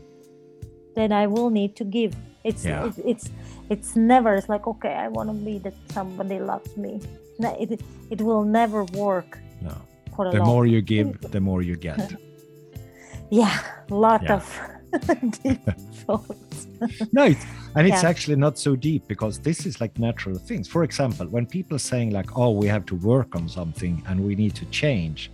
then 0.95 1.13
i 1.13 1.27
will 1.27 1.51
need 1.51 1.75
to 1.77 1.85
give. 1.85 2.15
It's 2.45 2.65
Yeah. 2.65 2.87
it's, 2.87 2.99
it's 2.99 3.31
it's 3.71 3.97
never 3.97 4.35
it's 4.35 4.49
like 4.49 4.67
okay 4.67 4.95
i 4.95 5.09
want 5.09 5.29
to 5.31 5.35
be 5.35 5.59
that 5.59 5.75
somebody 5.93 6.39
loves 6.41 6.77
me. 6.77 7.01
No, 7.39 7.57
it, 7.59 7.81
it 8.11 8.21
will 8.21 8.45
never 8.45 8.85
work 8.85 9.39
no. 9.63 9.75
the 10.19 10.39
long 10.39 10.47
more 10.47 10.67
you 10.67 10.83
give 10.83 11.21
the 11.21 11.41
more 11.41 11.63
you 11.63 11.77
get. 11.77 12.15
Yeah 13.31 13.57
lot 13.93 14.23
Yeah. 14.23 14.35
of 14.35 14.61
deep 15.43 15.65
thoughts. 16.05 16.67
No 17.13 17.25
it's, 17.25 17.45
and 17.75 17.87
it's 17.87 18.03
Yeah. 18.03 18.09
actually 18.09 18.37
not 18.37 18.59
so 18.59 18.77
deep 18.77 19.03
because 19.09 19.39
this 19.39 19.65
is 19.67 19.81
like 19.81 19.99
natural 19.99 20.37
things. 20.39 20.69
For 20.69 20.85
example 20.85 21.27
when 21.27 21.47
people 21.47 21.77
are 21.77 21.87
saying 21.93 22.11
like 22.11 22.37
oh 22.37 22.51
we 22.51 22.67
have 22.67 22.85
to 22.87 22.97
work 22.97 23.35
on 23.35 23.49
something 23.49 24.03
and 24.09 24.21
we 24.21 24.35
need 24.35 24.55
to 24.57 24.67
change 24.67 25.31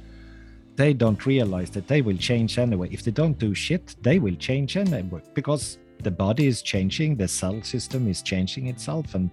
they 0.76 0.92
don't 0.94 1.26
realize 1.26 1.70
that 1.70 1.88
they 1.88 2.02
will 2.02 2.16
change 2.16 2.56
anyway. 2.56 2.88
If 2.92 3.02
they 3.02 3.10
don't 3.10 3.38
do 3.38 3.54
shit 3.54 3.96
they 4.02 4.18
will 4.18 4.36
change 4.36 4.76
anyway 4.76 5.22
because 5.34 5.78
the 6.02 6.10
body 6.12 6.46
is 6.46 6.62
changing 6.62 7.16
the 7.16 7.26
cell 7.26 7.60
system 7.62 8.06
is 8.08 8.22
changing 8.22 8.68
itself 8.68 9.14
and 9.16 9.30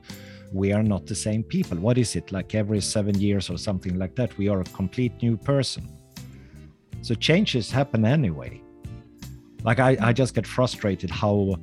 we 0.51 0.71
are 0.73 0.81
not 0.83 1.05
the 1.05 1.13
same 1.15 1.43
people. 1.43 1.77
What 1.77 1.97
is 1.99 2.15
it? 2.15 2.31
Like 2.31 2.55
every 2.55 2.81
seven 2.81 3.19
years 3.19 3.49
or 3.51 3.57
something 3.57 3.99
like 3.99 4.15
that 4.15 4.35
we 4.39 4.47
are 4.49 4.61
a 4.61 4.69
complete 4.79 5.13
new 5.21 5.37
person. 5.37 5.87
So 7.01 7.13
changes 7.13 7.69
happen 7.69 8.03
anyway. 8.03 8.61
Like 9.63 9.79
i, 9.79 9.95
I 10.01 10.11
just 10.13 10.33
get 10.33 10.47
frustrated 10.47 11.11
how 11.11 11.55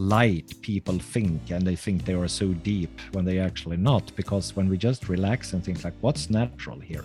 light 0.00 0.54
people 0.62 0.98
think 0.98 1.50
and 1.50 1.66
they 1.66 1.76
think 1.76 2.06
they 2.06 2.14
are 2.14 2.26
so 2.26 2.54
deep 2.54 2.98
when 3.12 3.22
they 3.22 3.38
actually 3.38 3.76
not 3.76 4.10
because 4.16 4.56
when 4.56 4.66
we 4.66 4.78
just 4.78 5.10
relax 5.10 5.52
and 5.52 5.62
think 5.62 5.84
like 5.84 5.92
what's 6.00 6.30
natural 6.30 6.80
here? 6.80 7.04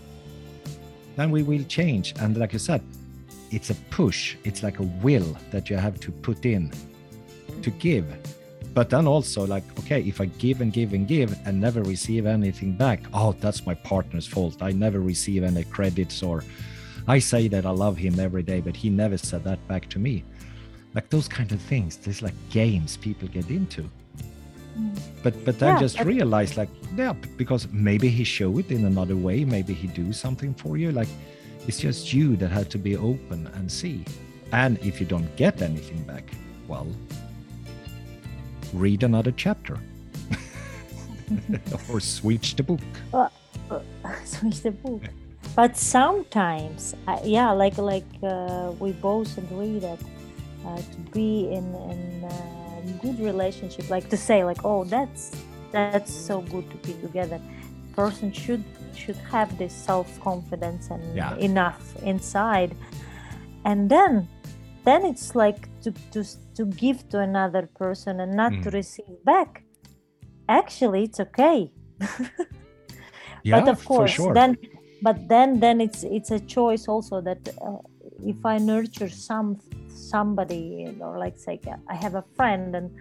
Then 1.17 1.29
we 1.29 1.43
will 1.43 1.63
change 1.65 2.13
and 2.21 2.37
like 2.37 2.53
you 2.53 2.59
said 2.59 2.81
it's 3.51 3.69
a 3.69 3.75
push. 3.91 4.37
It's 4.45 4.63
like 4.63 4.79
a 4.79 4.83
will 5.03 5.37
that 5.51 5.69
you 5.69 5.75
have 5.75 5.99
to 5.99 6.11
put 6.11 6.45
in 6.45 6.71
to 7.63 7.69
give. 7.69 8.07
But 8.73 8.89
then 8.89 9.07
also 9.07 9.45
like 9.45 9.65
okay 9.79 10.01
if 10.03 10.21
i 10.21 10.25
give 10.25 10.61
and 10.61 10.71
give 10.71 10.93
and 10.93 11.05
give 11.05 11.37
and 11.45 11.59
never 11.59 11.83
receive 11.83 12.25
anything 12.25 12.77
back 12.77 13.01
oh 13.13 13.33
that's 13.41 13.65
my 13.65 13.73
partner's 13.73 14.25
fault. 14.25 14.61
I 14.61 14.71
never 14.71 15.01
receive 15.01 15.43
any 15.43 15.65
credits 15.65 16.23
or 16.23 16.45
i 17.07 17.19
say 17.19 17.47
that 17.49 17.65
i 17.65 17.69
love 17.69 17.97
him 17.97 18.19
every 18.19 18.41
day 18.41 18.61
but 18.61 18.75
he 18.75 18.89
never 18.89 19.17
said 19.17 19.43
that 19.43 19.59
back 19.67 19.87
to 19.89 19.99
me 19.99 20.23
like 20.95 21.09
those 21.09 21.27
kind 21.27 21.51
of 21.51 21.61
things 21.61 21.97
there's 21.97 22.21
like 22.21 22.33
games 22.49 22.97
people 22.97 23.27
get 23.27 23.49
into. 23.49 23.83
Mm. 24.77 24.99
but 25.23 25.33
but 25.45 25.55
Yeah, 25.61 25.79
just 25.79 25.99
realized 26.01 26.57
like 26.57 26.69
yeah 26.97 27.13
because 27.37 27.67
maybe 27.71 28.09
he 28.09 28.23
show 28.25 28.57
it 28.57 28.71
in 28.71 28.83
another 28.83 29.15
way 29.15 29.45
maybe 29.45 29.73
he 29.73 29.87
do 29.87 30.11
something 30.11 30.53
for 30.53 30.77
you. 30.77 30.91
Like 30.91 31.07
it's 31.67 31.79
just 31.79 32.13
you 32.13 32.35
that 32.37 32.51
have 32.51 32.69
to 32.69 32.77
be 32.77 32.97
open 32.97 33.47
and 33.55 33.71
see. 33.71 34.03
And 34.51 34.77
if 34.79 34.99
you 34.99 35.05
don't 35.05 35.33
get 35.35 35.61
anything 35.61 36.01
back 36.03 36.25
well 36.67 36.87
read 38.73 39.03
another 39.03 39.31
chapter 39.31 39.77
or 41.89 41.99
switch 41.99 42.55
the 42.55 42.63
book. 42.63 42.81
Switch 44.25 44.61
the 44.61 44.71
book. 44.71 45.01
But 45.55 45.77
sometimes 45.77 46.95
I, 47.07 47.21
yeah 47.23 47.51
like 47.51 47.77
like 47.77 48.05
uh, 48.21 48.73
we 48.79 48.91
both 48.91 49.37
agree 49.37 49.79
that 49.79 49.99
uh, 50.65 50.77
to 50.93 50.97
be 51.11 51.31
in 51.57 51.65
in 51.93 52.23
uh, 52.23 52.31
good 53.01 53.19
relationship 53.19 53.89
like 53.89 54.09
to 54.09 54.17
say 54.17 54.43
like 54.43 54.61
oh 54.65 54.83
that's 54.83 55.31
that's 55.71 56.13
so 56.13 56.41
good 56.41 56.69
to 56.71 56.77
be 56.87 56.93
together. 57.01 57.39
Person 57.95 58.31
should 58.31 58.63
should 58.95 59.17
have 59.31 59.57
this 59.57 59.73
self-confidence 59.73 60.89
and 60.89 61.03
Yeah. 61.15 61.35
enough 61.37 61.81
inside. 62.03 62.75
And 63.65 63.89
then 63.89 64.27
then 64.85 65.05
it's 65.05 65.35
like 65.35 65.61
to 65.83 65.91
to 66.13 66.23
to 66.57 66.65
give 66.65 67.07
to 67.09 67.19
another 67.19 67.63
person 67.83 68.19
and 68.19 68.31
not 68.35 68.51
to 68.63 68.69
Mm. 68.69 68.73
receive 68.73 69.17
back. 69.25 69.63
Actually 70.47 71.03
it's 71.03 71.19
okay. 71.19 71.71
Yeah 73.43 73.59
but 73.59 73.67
of 73.69 73.79
course 73.85 74.11
sure. 74.11 74.33
then 74.33 74.57
but 75.01 75.17
then 75.27 75.59
then 75.59 75.81
it's 75.81 76.03
it's 76.03 76.31
a 76.31 76.39
choice 76.39 76.87
also 76.87 77.21
that 77.21 77.41
uh, 77.61 77.77
if 78.31 78.45
i 78.45 78.57
nurture 78.57 79.09
some 79.09 79.57
somebody 79.95 80.95
or 81.01 81.17
like 81.17 81.37
say 81.37 81.59
i 81.89 81.95
have 81.95 82.15
a 82.15 82.23
friend 82.35 82.75
and 82.75 82.91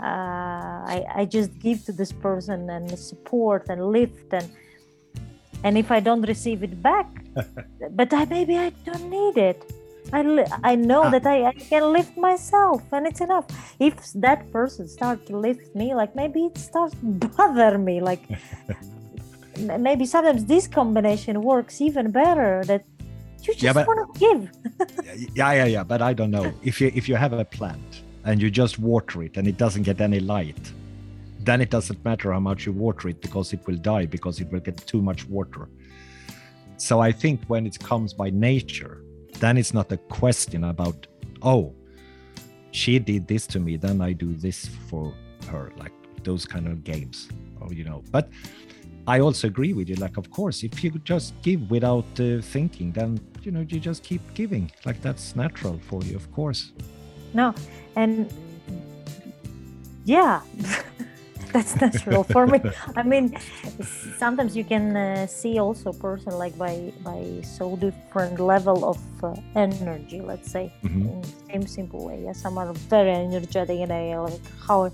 uh, 0.00 0.78
I, 0.94 1.04
I 1.14 1.24
just 1.24 1.58
give 1.58 1.84
to 1.86 1.92
this 1.92 2.12
person 2.12 2.68
and 2.68 2.90
support 2.98 3.68
and 3.68 3.80
lift 3.86 4.32
and 4.32 4.50
and 5.64 5.78
if 5.78 5.90
i 5.90 6.00
don't 6.00 6.22
receive 6.22 6.62
it 6.62 6.82
back 6.82 7.08
but 7.98 8.12
i 8.12 8.24
maybe 8.26 8.56
i 8.58 8.70
don't 8.84 9.08
need 9.10 9.38
it 9.38 9.62
I, 10.12 10.22
li- 10.22 10.52
I 10.62 10.76
know 10.76 11.02
Ah. 11.06 11.10
that 11.10 11.26
I, 11.26 11.46
I 11.46 11.52
can 11.52 11.92
lift 11.92 12.16
myself 12.16 12.80
and 12.92 13.08
it's 13.08 13.20
enough. 13.20 13.46
If 13.80 13.94
that 14.14 14.52
person 14.52 14.86
start 14.86 15.26
to 15.26 15.36
lift 15.36 15.74
me, 15.74 15.96
like 15.96 16.14
maybe 16.14 16.44
it 16.44 16.56
starts 16.58 16.94
to 16.94 17.06
bother 17.36 17.76
me. 17.76 18.00
Like 18.00 18.22
maybe 19.80 20.06
sometimes 20.06 20.44
this 20.44 20.68
combination 20.68 21.42
works 21.42 21.80
even 21.80 22.12
better. 22.12 22.62
That 22.66 22.84
you 23.46 23.54
just 23.54 23.62
Yeah, 23.62 23.72
but- 23.72 23.86
want 23.86 24.14
to 24.14 24.18
give. 24.18 24.50
yeah 25.34 25.52
yeah 25.52 25.64
yeah 25.66 25.84
but 25.84 26.00
i 26.02 26.12
don't 26.12 26.30
know 26.30 26.52
if 26.62 26.80
you 26.80 26.90
if 26.94 27.08
you 27.08 27.16
have 27.16 27.32
a 27.32 27.44
plant 27.44 28.02
and 28.24 28.40
you 28.42 28.50
just 28.50 28.78
water 28.78 29.22
it 29.22 29.36
and 29.36 29.46
it 29.48 29.56
doesn't 29.56 29.82
get 29.84 30.00
any 30.00 30.20
light 30.20 30.72
then 31.40 31.60
it 31.60 31.70
doesn't 31.70 32.04
matter 32.04 32.32
how 32.32 32.40
much 32.40 32.66
you 32.66 32.72
water 32.72 33.08
it 33.08 33.20
because 33.20 33.52
it 33.52 33.64
will 33.66 33.76
die 33.76 34.04
because 34.06 34.40
it 34.40 34.50
will 34.50 34.60
get 34.60 34.76
too 34.86 35.00
much 35.00 35.26
water 35.28 35.68
so 36.76 37.00
i 37.00 37.10
think 37.12 37.40
when 37.46 37.66
it 37.66 37.78
comes 37.78 38.12
by 38.12 38.28
nature 38.30 39.02
then 39.38 39.56
it's 39.56 39.72
not 39.72 39.90
a 39.92 39.96
question 39.96 40.64
about 40.64 41.06
oh 41.42 41.72
she 42.72 42.98
did 42.98 43.26
this 43.28 43.46
to 43.46 43.58
me 43.60 43.76
then 43.76 44.00
i 44.00 44.12
do 44.12 44.34
this 44.34 44.66
for 44.88 45.14
her 45.48 45.72
like 45.76 45.92
those 46.24 46.44
kind 46.44 46.66
of 46.66 46.82
games 46.82 47.28
or 47.60 47.72
you 47.72 47.84
know 47.84 48.02
but 48.10 48.28
I 49.06 49.20
also 49.20 49.46
agree 49.46 49.72
with 49.72 49.88
you. 49.88 49.94
Like, 49.96 50.16
of 50.16 50.30
course, 50.30 50.64
if 50.64 50.82
you 50.82 50.90
just 51.04 51.40
give 51.42 51.70
without 51.70 52.06
uh, 52.18 52.40
thinking, 52.42 52.92
then 52.92 53.20
you 53.42 53.52
know 53.52 53.60
you 53.60 53.78
just 53.78 54.02
keep 54.02 54.22
giving. 54.34 54.70
Like 54.84 55.00
that's 55.00 55.36
natural 55.36 55.78
for 55.88 56.02
you, 56.02 56.16
of 56.16 56.30
course. 56.32 56.72
No, 57.32 57.54
and 57.94 58.32
yeah, 60.04 60.40
that's 61.52 61.80
natural 61.80 62.24
for 62.24 62.46
me. 62.46 62.60
I 62.96 63.02
mean, 63.04 63.36
sometimes 64.18 64.56
you 64.56 64.64
can 64.64 64.96
uh, 64.96 65.26
see 65.26 65.58
also 65.58 65.92
person 65.92 66.32
like 66.34 66.56
by 66.58 66.92
by 67.04 67.40
so 67.42 67.76
different 67.76 68.40
level 68.40 68.84
of 68.84 68.98
uh, 69.22 69.34
energy. 69.54 70.20
Let's 70.20 70.50
say 70.50 70.72
Mhm. 70.82 71.06
in 71.12 71.22
same 71.50 71.66
simple 71.66 72.04
way. 72.06 72.24
Yeah, 72.24 72.32
some 72.32 72.58
are 72.58 72.72
very 72.90 73.12
energetic 73.12 73.78
and 73.80 73.90
they 73.90 74.16
like 74.16 74.40
how 74.66 74.90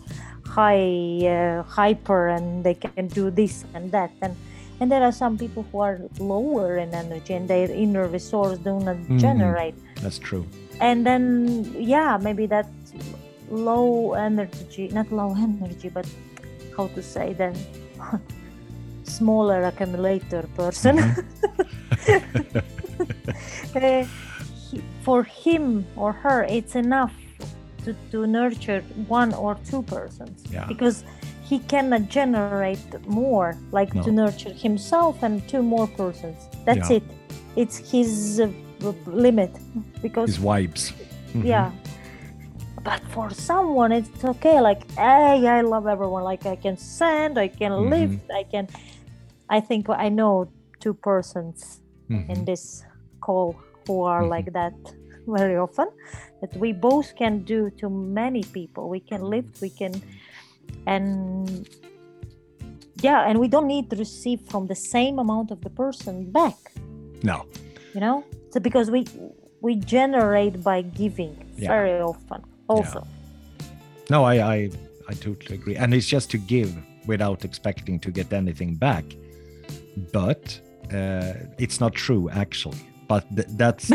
high 0.56 1.24
uh, 1.26 1.62
hyper 1.64 2.28
and 2.36 2.62
they 2.66 2.74
can 2.74 3.06
do 3.08 3.30
this 3.30 3.64
and 3.74 3.90
that 3.92 4.10
and. 4.22 4.34
And 4.80 4.90
there 4.90 5.04
are 5.04 5.12
some 5.14 5.38
people 5.38 5.62
who 5.70 5.78
are 5.78 6.00
lower 6.18 6.76
in 6.78 6.90
energy 6.92 7.34
and 7.38 7.46
their 7.46 7.70
inner 7.70 8.08
resource 8.10 8.58
do 8.66 8.80
not 8.82 8.96
Mhm. 9.06 9.20
generate 9.26 9.76
That's 10.02 10.18
true. 10.18 10.42
and 10.80 11.06
then 11.06 11.24
yeah 11.78 12.18
maybe 12.18 12.46
that 12.50 12.66
low 13.48 14.14
energy 14.18 14.88
not 14.90 15.06
low 15.14 15.30
energy 15.46 15.86
but 15.88 16.02
how 16.76 16.88
to 16.96 17.02
say 17.02 17.30
then 17.42 17.54
smaller 19.06 19.62
accumulator 19.70 20.42
person 20.58 20.98
uh, 23.76 24.04
he- 24.70 24.82
for 25.06 25.22
him 25.22 25.86
or 25.94 26.10
her 26.12 26.42
it's 26.48 26.74
enough 26.74 27.14
to, 27.84 27.94
to 28.10 28.26
nurture 28.26 28.80
one 29.08 29.32
or 29.34 29.54
two 29.70 29.82
persons 29.82 30.44
Yeah. 30.50 30.66
because 30.72 31.04
he 31.50 31.58
cannot 31.72 32.02
generate 32.08 32.86
more 33.06 33.56
like 33.72 33.94
No. 33.94 34.02
to 34.04 34.10
nurture 34.12 34.52
himself 34.66 35.22
and 35.22 35.34
two 35.48 35.62
more 35.62 35.86
persons 36.02 36.38
that's 36.66 36.88
Yeah. 36.90 36.96
it 36.98 37.02
it's 37.56 37.76
his 37.92 38.40
uh, 38.40 38.48
limit 39.06 39.50
because 40.00 40.28
His 40.36 40.38
vibes. 40.38 40.82
Mhm. 41.34 41.44
yeah 41.44 41.70
but 42.84 43.00
for 43.14 43.30
someone 43.30 43.92
it's 43.92 44.24
okay 44.24 44.60
like 44.60 44.82
hey 44.92 45.46
i 45.56 45.60
love 45.60 45.86
everyone 45.86 46.24
like 46.32 46.44
i 46.46 46.56
can 46.56 46.76
send 46.76 47.38
i 47.38 47.48
can 47.60 47.72
Mhm. 47.72 47.90
lift 47.94 48.24
i 48.40 48.42
can 48.52 48.66
i 49.56 49.60
think 49.68 49.82
i 50.06 50.08
know 50.08 50.34
two 50.82 50.94
persons 51.10 51.80
Mhm. 52.10 52.28
in 52.32 52.44
this 52.44 52.64
call 53.20 53.54
who 53.86 54.02
are 54.12 54.22
Mhm. 54.24 54.30
like 54.36 54.48
that 54.60 54.74
very 55.26 55.56
often 55.56 55.88
that 56.40 56.54
we 56.56 56.72
both 56.72 57.14
can 57.16 57.42
do 57.44 57.70
to 57.70 57.88
many 57.88 58.42
people 58.42 58.88
we 58.88 59.00
can 59.00 59.22
lift 59.22 59.60
we 59.60 59.70
can 59.70 59.92
and 60.86 61.68
yeah 63.02 63.28
and 63.28 63.38
we 63.38 63.48
don't 63.48 63.66
need 63.66 63.88
to 63.90 63.96
receive 63.96 64.40
from 64.50 64.66
the 64.66 64.74
same 64.74 65.18
amount 65.18 65.50
of 65.50 65.60
the 65.60 65.70
person 65.70 66.30
back 66.30 66.56
No. 67.22 67.46
you 67.94 68.00
know 68.00 68.24
so 68.50 68.60
because 68.60 68.90
we 68.90 69.06
we 69.60 69.76
generate 69.76 70.62
by 70.62 70.82
giving 70.82 71.34
Yeah. 71.56 71.68
very 71.68 72.00
often 72.00 72.40
also 72.68 73.06
No, 74.10 74.24
I, 74.24 74.34
I 74.54 74.70
I 75.10 75.14
totally 75.14 75.54
agree. 75.60 75.76
And 75.82 75.94
it's 75.94 76.06
just 76.16 76.28
to 76.30 76.38
give 76.38 76.70
without 77.06 77.44
expecting 77.44 78.00
to 78.00 78.10
get 78.10 78.32
anything 78.32 78.74
back. 78.88 79.04
But 80.12 80.60
uh, 80.92 81.32
it's 81.64 81.78
not 81.80 81.92
true 81.94 82.28
actually. 82.30 82.84
But 83.12 83.28
th- 83.36 83.48
that's 83.62 83.90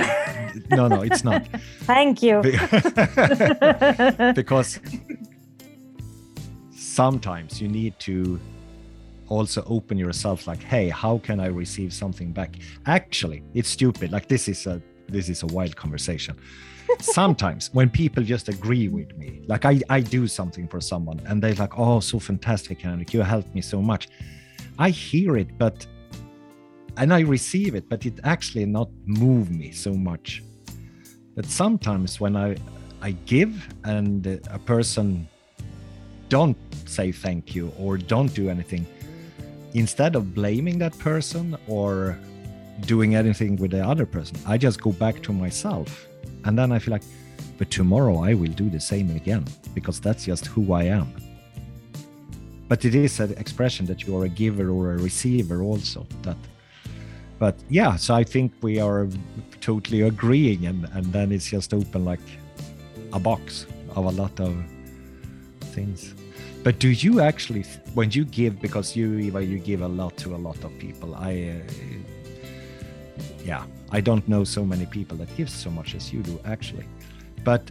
no, 0.69 0.87
no, 0.87 1.01
it's 1.01 1.23
not. 1.23 1.47
thank 1.91 2.21
you. 2.21 2.41
Be- 2.41 2.51
because 4.41 4.79
sometimes 6.69 7.59
you 7.59 7.67
need 7.67 7.97
to 8.01 8.39
also 9.27 9.63
open 9.65 9.97
yourself 9.97 10.47
like 10.47 10.61
hey 10.61 10.87
how 10.87 11.17
can 11.17 11.39
i 11.39 11.47
receive 11.47 11.91
something 11.91 12.31
back? 12.31 12.57
Actually 12.85 13.43
it's 13.55 13.69
stupid. 13.69 14.11
Like 14.11 14.27
this 14.27 14.47
is 14.47 14.67
a 14.67 14.79
this 15.07 15.29
is 15.29 15.41
a 15.41 15.47
wild 15.47 15.75
conversation. 15.75 16.37
Sometimes 16.99 17.73
when 17.73 17.89
people 17.89 18.21
just 18.21 18.49
agree 18.49 18.87
with 18.87 19.17
me 19.17 19.41
like 19.47 19.65
i 19.65 19.81
i 19.89 19.99
do 19.99 20.27
something 20.27 20.67
for 20.67 20.79
someone 20.79 21.19
and 21.25 21.41
they're 21.41 21.55
like 21.65 21.79
oh 21.79 21.99
so 22.01 22.19
fantastic 22.19 22.81
henrik. 22.81 23.15
You 23.15 23.21
helped 23.21 23.55
me 23.55 23.61
so 23.61 23.81
much. 23.81 24.09
I 24.77 24.91
hear 24.91 25.37
it 25.37 25.57
but 25.57 25.87
and 26.97 27.13
i 27.13 27.21
receive 27.21 27.75
it 27.75 27.87
but 27.89 28.05
it 28.05 28.19
actually 28.23 28.65
not 28.65 28.89
move 29.05 29.49
me 29.51 29.71
so 29.71 29.93
much. 29.93 30.43
But 31.35 31.45
sometimes 31.45 32.19
when 32.19 32.35
i 32.35 32.55
i 33.01 33.11
give 33.33 33.53
and 33.83 34.25
a 34.57 34.59
person 34.59 35.27
don't 36.29 36.57
say 36.85 37.11
thank 37.11 37.55
you 37.55 37.71
or 37.79 37.97
don't 37.97 38.33
do 38.33 38.49
anything 38.49 38.85
instead 39.73 40.15
of 40.15 40.33
blaming 40.33 40.77
that 40.79 40.97
person 40.97 41.55
or 41.67 42.17
doing 42.81 43.15
anything 43.15 43.55
with 43.57 43.71
the 43.71 43.83
other 43.91 44.05
person 44.05 44.35
i 44.47 44.57
just 44.57 44.81
go 44.81 44.91
back 44.91 45.21
to 45.23 45.31
myself. 45.31 46.07
And 46.45 46.57
then 46.57 46.71
i 46.71 46.79
feel 46.79 46.93
like 46.93 47.07
but 47.59 47.69
tomorrow 47.69 48.15
i 48.29 48.33
will 48.33 48.55
do 48.63 48.69
the 48.69 48.79
same 48.79 49.09
again 49.15 49.45
because 49.75 49.99
that's 49.99 50.25
just 50.25 50.47
who 50.47 50.73
i 50.73 50.83
am. 50.83 51.09
But 52.67 52.83
it 52.83 52.95
is 52.95 53.19
an 53.19 53.31
expression 53.43 53.85
that 53.85 54.03
you 54.03 54.17
are 54.17 54.25
a 54.25 54.29
giver 54.43 54.69
or 54.69 54.93
a 54.93 54.97
receiver 54.97 55.61
also 55.61 56.05
that 56.23 56.37
but 57.39 57.55
yeah 57.69 57.95
so 57.95 58.15
i 58.15 58.23
think 58.23 58.51
we 58.61 58.79
are 58.79 59.07
totally 59.61 60.01
agreeing 60.01 60.65
and 60.65 60.87
and 60.93 61.05
then 61.07 61.31
it's 61.31 61.49
just 61.49 61.73
open 61.73 62.05
like 62.05 62.27
a 63.13 63.19
box 63.19 63.65
of 63.95 64.05
a 64.05 64.09
lot 64.09 64.39
of 64.39 64.55
things. 65.77 66.13
But 66.63 66.79
do 66.79 66.89
you 66.89 67.21
actually 67.21 67.63
when 67.93 68.11
you 68.11 68.25
give 68.25 68.61
because 68.61 68.95
you 68.95 69.17
Eva 69.17 69.43
you 69.43 69.59
give 69.59 69.81
a 69.81 69.87
lot 69.87 70.17
to 70.17 70.35
a 70.35 70.41
lot 70.47 70.59
of 70.63 70.71
people 70.79 71.15
i 71.15 71.31
uh, 71.53 71.71
yeah 73.49 73.63
i 73.97 73.99
don't 74.01 74.25
know 74.27 74.43
so 74.43 74.65
many 74.65 74.85
people 74.97 75.15
that 75.21 75.29
give 75.37 75.49
so 75.49 75.69
much 75.69 75.95
as 75.95 76.11
you 76.13 76.21
do 76.31 76.39
actually. 76.45 76.87
But 77.43 77.63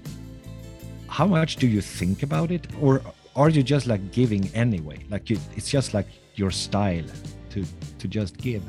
how 1.08 1.26
much 1.26 1.56
do 1.56 1.66
you 1.66 1.82
think 1.82 2.22
about 2.22 2.50
it? 2.50 2.66
Or 2.80 3.02
are 3.40 3.50
you 3.56 3.62
just 3.62 3.86
like 3.86 4.02
giving 4.10 4.44
anyway? 4.54 4.98
Like 5.10 5.28
you, 5.30 5.38
it's 5.56 5.70
just 5.70 5.92
like 5.92 6.08
your 6.34 6.50
style 6.50 7.08
to 7.50 7.64
to 8.00 8.08
just 8.08 8.38
give 8.38 8.62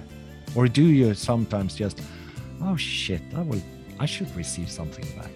or 0.58 0.68
do 0.68 0.86
you 1.00 1.14
sometimes 1.14 1.76
just 1.76 2.02
oh 2.64 2.76
shit 2.76 3.22
i 3.36 3.42
will 3.42 3.62
i 4.00 4.06
should 4.06 4.30
receive 4.36 4.70
something 4.70 5.06
back. 5.18 5.32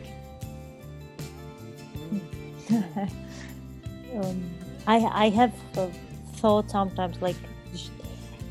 Um, 4.14 4.44
I 4.88 4.98
I 5.26 5.30
have 5.30 5.54
uh, 5.78 5.88
thought 6.42 6.70
sometimes 6.70 7.22
like 7.22 7.38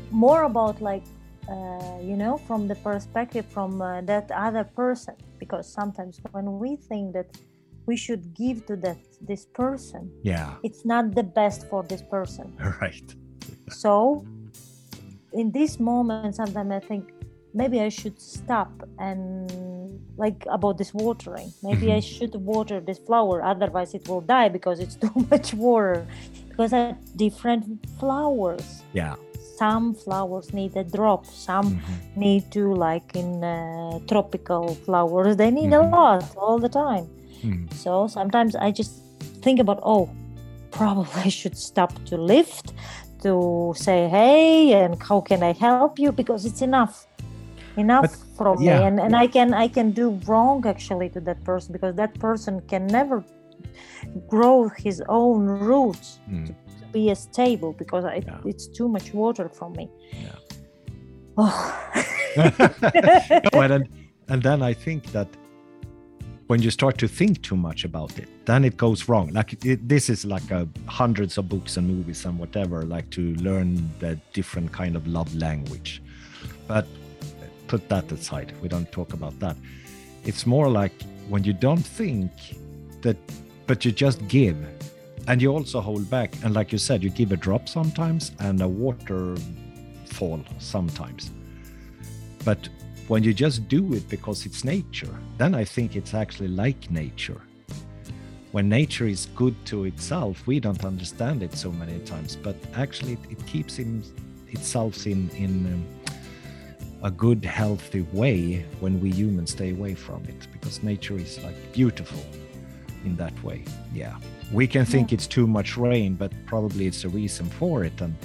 more 0.09 0.43
about 0.43 0.81
like 0.81 1.03
uh, 1.47 1.97
you 2.01 2.17
know 2.17 2.37
from 2.47 2.67
the 2.67 2.75
perspective 2.75 3.45
from 3.45 3.81
uh, 3.81 4.01
that 4.01 4.31
other 4.31 4.63
person. 4.63 5.15
Because 5.37 5.71
sometimes 5.71 6.19
when 6.31 6.59
we 6.59 6.75
think 6.75 7.13
that 7.13 7.29
we 7.85 7.95
should 7.95 8.33
give 8.33 8.65
to 8.67 8.75
that 8.77 8.97
this 9.21 9.45
person 9.45 10.11
yeah. 10.23 10.53
it's 10.63 10.85
not 10.85 11.15
the 11.15 11.23
best 11.23 11.67
for 11.69 11.83
this 11.83 12.01
person. 12.01 12.57
Right. 12.81 13.15
So 13.69 14.25
in 15.33 15.51
this 15.51 15.79
moment 15.79 16.35
sometimes 16.35 16.71
i 16.71 16.79
think 16.79 17.03
maybe 17.53 17.79
i 17.81 17.89
should 17.89 18.17
stop 18.19 18.71
and 18.99 19.49
like 20.17 20.45
about 20.49 20.77
this 20.77 20.93
watering 20.93 21.49
maybe 21.63 21.91
i 21.91 21.99
Mhm. 21.99 22.03
should 22.13 22.35
water 22.53 22.79
this 22.79 22.99
flower 23.07 23.35
otherwise 23.43 23.93
it 23.93 24.07
will 24.09 24.21
die 24.21 24.49
because 24.49 24.77
it's 24.83 24.95
too 25.05 25.15
much 25.31 25.53
water 25.53 26.05
because 26.49 26.71
I 26.73 26.95
different 27.15 27.63
flowers 27.99 28.83
yeah 28.93 29.15
some 29.61 29.93
flowers 29.93 30.47
need 30.53 30.75
a 30.75 30.83
drop 30.97 31.21
some 31.25 31.67
Mhm. 31.71 31.95
need 32.25 32.43
to 32.57 32.63
like 32.87 33.09
in 33.21 33.43
uh, 33.43 33.99
tropical 34.11 34.63
flowers 34.85 35.35
they 35.41 35.51
need 35.59 35.71
Mhm. 35.71 35.81
a 35.81 35.83
lot 35.97 36.23
all 36.43 36.57
the 36.65 36.71
time 36.85 37.05
Mhm. 37.43 37.65
so 37.83 37.91
sometimes 38.17 38.51
I 38.55 38.69
just 38.71 38.93
think 39.45 39.59
about, 39.59 39.79
oh, 39.83 40.03
probably 40.71 41.21
I 41.27 41.29
should 41.39 41.57
stop 41.57 41.91
to 42.09 42.15
lift, 42.33 42.73
to 43.21 43.73
say, 43.75 44.07
hey, 44.09 44.73
and 44.73 45.01
how 45.01 45.21
can 45.21 45.41
I 45.43 45.53
help 45.53 45.99
you? 45.99 46.11
Because 46.11 46.45
it's 46.45 46.61
enough. 46.61 46.95
enough 47.77 48.03
But, 48.11 48.37
from 48.37 48.55
yeah, 48.61 48.79
me 48.79 48.85
and, 48.87 48.97
and 49.05 49.13
i 49.23 49.27
can 49.35 49.49
i 49.65 49.67
can 49.77 49.87
do 50.01 50.07
wrong 50.27 50.57
actually 50.73 51.07
to 51.15 51.19
that 51.27 51.39
person 51.49 51.69
because 51.77 51.93
that 52.03 52.13
person 52.27 52.53
can 52.71 52.83
never 52.99 53.17
grow 54.33 54.57
his 54.85 54.97
own 55.19 55.41
roots 55.69 56.07
Mm. 56.29 56.45
to 56.79 56.85
be 56.97 57.03
a 57.15 57.17
stable 57.27 57.71
because 57.83 58.03
I, 58.13 58.17
Yeah. 58.27 58.49
it's 58.51 58.65
too 58.77 58.87
much 58.95 59.07
water 59.21 59.47
from 59.57 59.69
me 59.79 59.85
Yeah. 60.25 60.39
oh. 61.43 61.59
no, 63.53 63.57
and, 63.65 63.71
then- 63.73 63.89
and 64.31 64.39
then 64.47 64.59
I 64.71 64.73
think 64.85 65.01
that 65.15 65.29
when 66.51 66.61
you 66.61 66.69
start 66.69 66.97
to 66.97 67.07
think 67.07 67.41
too 67.41 67.55
much 67.55 67.85
about 67.85 68.19
it, 68.19 68.27
then 68.45 68.65
it 68.65 68.75
goes 68.75 69.07
wrong. 69.07 69.29
Like 69.31 69.53
it, 69.65 69.87
this 69.87 70.09
is 70.09 70.25
like 70.25 70.51
a 70.51 70.67
hundreds 70.85 71.37
of 71.37 71.47
books 71.47 71.77
and 71.77 71.87
movies 71.87 72.25
and 72.25 72.37
whatever, 72.37 72.83
like 72.83 73.09
to 73.11 73.33
learn 73.35 73.89
the 73.99 74.19
different 74.33 74.69
kind 74.73 74.97
of 74.97 75.07
love 75.07 75.33
language. 75.33 76.03
But 76.67 76.85
put 77.69 77.87
that 77.87 78.11
aside. 78.11 78.53
We 78.61 78.67
don't 78.67 78.91
talk 78.91 79.13
about 79.13 79.39
that. 79.39 79.55
It's 80.25 80.45
more 80.45 80.67
like 80.67 80.91
when 81.29 81.45
you 81.45 81.53
don't 81.53 81.85
think 82.01 82.31
that, 83.01 83.15
but 83.65 83.85
you 83.85 83.93
just 83.93 84.27
give, 84.27 84.57
and 85.29 85.41
you 85.41 85.53
also 85.53 85.79
hold 85.79 86.09
back. 86.09 86.33
And 86.43 86.53
like 86.53 86.73
you 86.73 86.79
said, 86.79 87.01
you 87.01 87.11
give 87.11 87.31
a 87.31 87.37
drop 87.37 87.69
sometimes 87.69 88.33
and 88.39 88.59
a 88.59 88.67
waterfall 88.67 90.41
sometimes. 90.59 91.31
But 92.43 92.67
when 93.11 93.25
you 93.25 93.33
just 93.33 93.67
do 93.67 93.93
it 93.93 94.07
because 94.07 94.45
it's 94.45 94.63
nature, 94.63 95.13
then 95.37 95.53
I 95.53 95.65
think 95.65 95.97
it's 95.97 96.13
actually 96.13 96.47
like 96.47 96.89
nature. 96.89 97.41
When 98.53 98.69
nature 98.69 99.05
is 99.05 99.25
good 99.35 99.53
to 99.65 99.83
itself, 99.83 100.47
we 100.47 100.61
don't 100.61 100.85
understand 100.85 101.43
it 101.43 101.53
so 101.53 101.73
many 101.73 101.99
times, 102.05 102.37
but 102.37 102.55
actually 102.73 103.13
it, 103.13 103.19
it 103.31 103.45
keeps 103.45 103.79
in, 103.79 104.01
itself 104.47 105.05
in 105.05 105.29
in 105.31 105.51
um, 105.73 105.85
a 107.03 107.11
good, 107.11 107.43
healthy 107.43 108.03
way 108.13 108.65
when 108.79 109.01
we 109.01 109.11
humans 109.11 109.51
stay 109.51 109.71
away 109.71 109.93
from 109.93 110.23
it, 110.23 110.47
because 110.53 110.81
nature 110.81 111.17
is 111.17 111.43
like 111.43 111.57
beautiful 111.73 112.23
in 113.03 113.17
that 113.17 113.35
way. 113.43 113.65
Yeah, 113.93 114.15
we 114.53 114.67
can 114.67 114.85
think 114.85 115.11
it's 115.11 115.27
too 115.27 115.47
much 115.47 115.75
rain, 115.75 116.15
but 116.15 116.31
probably 116.45 116.87
it's 116.87 117.03
a 117.03 117.09
reason 117.09 117.47
for 117.59 117.83
it, 117.83 117.99
and 117.99 118.15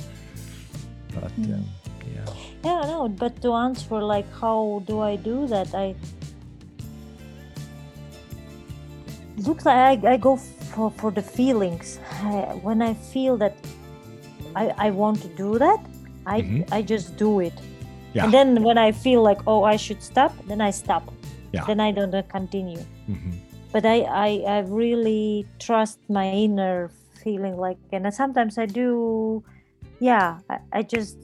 but 1.13 1.33
Mm. 1.41 1.55
um, 1.55 1.65
yeah. 2.15 2.25
yeah 2.65 2.81
no 2.87 3.09
but 3.09 3.41
to 3.43 3.53
answer 3.53 4.01
like 4.03 4.27
how 4.41 4.83
do 4.87 5.01
i 5.01 5.17
do 5.17 5.47
that 5.47 5.75
i 5.75 5.95
looks 9.47 9.65
like 9.67 10.05
i, 10.05 10.13
I 10.13 10.17
go 10.17 10.37
for, 10.37 10.91
for 10.91 11.11
the 11.11 11.23
feelings 11.23 11.99
I, 12.23 12.59
when 12.63 12.83
i 12.83 12.95
feel 12.95 13.37
that 13.39 13.55
I, 14.55 14.73
I 14.79 14.91
want 14.91 15.21
to 15.23 15.29
do 15.29 15.59
that 15.59 15.81
i 16.27 16.41
Mhm. 16.43 16.69
i 16.73 16.83
just 16.83 17.17
do 17.17 17.41
it 17.41 17.53
Yeah. 18.15 18.25
and 18.25 18.33
then 18.33 18.63
when 18.63 18.79
i 18.79 18.93
feel 18.93 19.23
like 19.23 19.41
oh 19.47 19.65
i 19.65 19.77
should 19.77 20.03
stop 20.03 20.33
then 20.49 20.61
i 20.61 20.71
stop 20.71 21.03
Yeah. 21.53 21.65
then 21.67 21.81
i 21.81 21.93
don't 21.93 22.15
uh, 22.15 22.23
continue 22.29 22.81
Mhm. 23.09 23.33
but 23.73 23.85
I, 23.85 23.97
I 24.09 24.29
i 24.49 24.59
really 24.67 25.47
trust 25.59 26.01
my 26.09 26.25
inner 26.31 26.91
feeling 27.23 27.57
like 27.57 27.79
and 27.93 28.09
sometimes 28.15 28.57
i 28.59 28.67
do 28.67 29.43
yeah 30.01 30.39
i, 30.49 30.59
I 30.73 30.83
just 30.83 31.19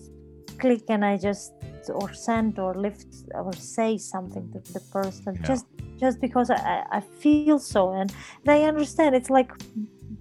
and 0.88 1.04
i 1.04 1.16
just 1.16 1.52
or 2.00 2.12
send 2.12 2.58
or 2.58 2.74
lift 2.74 3.06
or 3.34 3.52
say 3.54 3.98
something 3.98 4.44
to 4.52 4.72
the 4.72 4.80
person 4.92 5.34
Yeah. 5.36 5.46
just 5.50 5.66
just 6.02 6.20
because 6.20 6.50
I, 6.50 6.84
I 6.98 7.00
feel 7.00 7.58
so 7.58 7.92
and, 7.92 8.12
and 8.42 8.50
i 8.56 8.62
understand 8.62 9.14
it's 9.14 9.30
like 9.30 9.50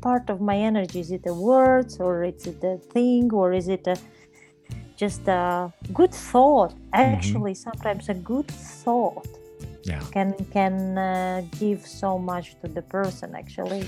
part 0.02 0.30
of 0.30 0.42
my 0.42 0.58
energy 0.58 1.00
is 1.00 1.12
it 1.12 1.24
the 1.24 1.34
words 1.34 2.00
or 2.00 2.24
is 2.24 2.48
it 2.48 2.62
the 2.62 2.78
thing 2.94 3.32
or 3.34 3.54
is 3.54 3.68
it 3.68 3.86
a 3.88 3.98
just 4.96 5.28
a 5.28 5.72
good 5.94 6.14
thought 6.14 6.74
actually 6.94 7.56
sometimes 7.56 8.10
a 8.10 8.14
good 8.14 8.48
thought 8.84 9.28
Yeah. 9.84 10.02
can 10.16 10.30
can 10.58 10.76
uh, 10.98 11.42
give 11.60 11.80
so 12.02 12.10
much 12.32 12.48
to 12.62 12.68
the 12.78 12.84
person 12.98 13.28
actually 13.36 13.84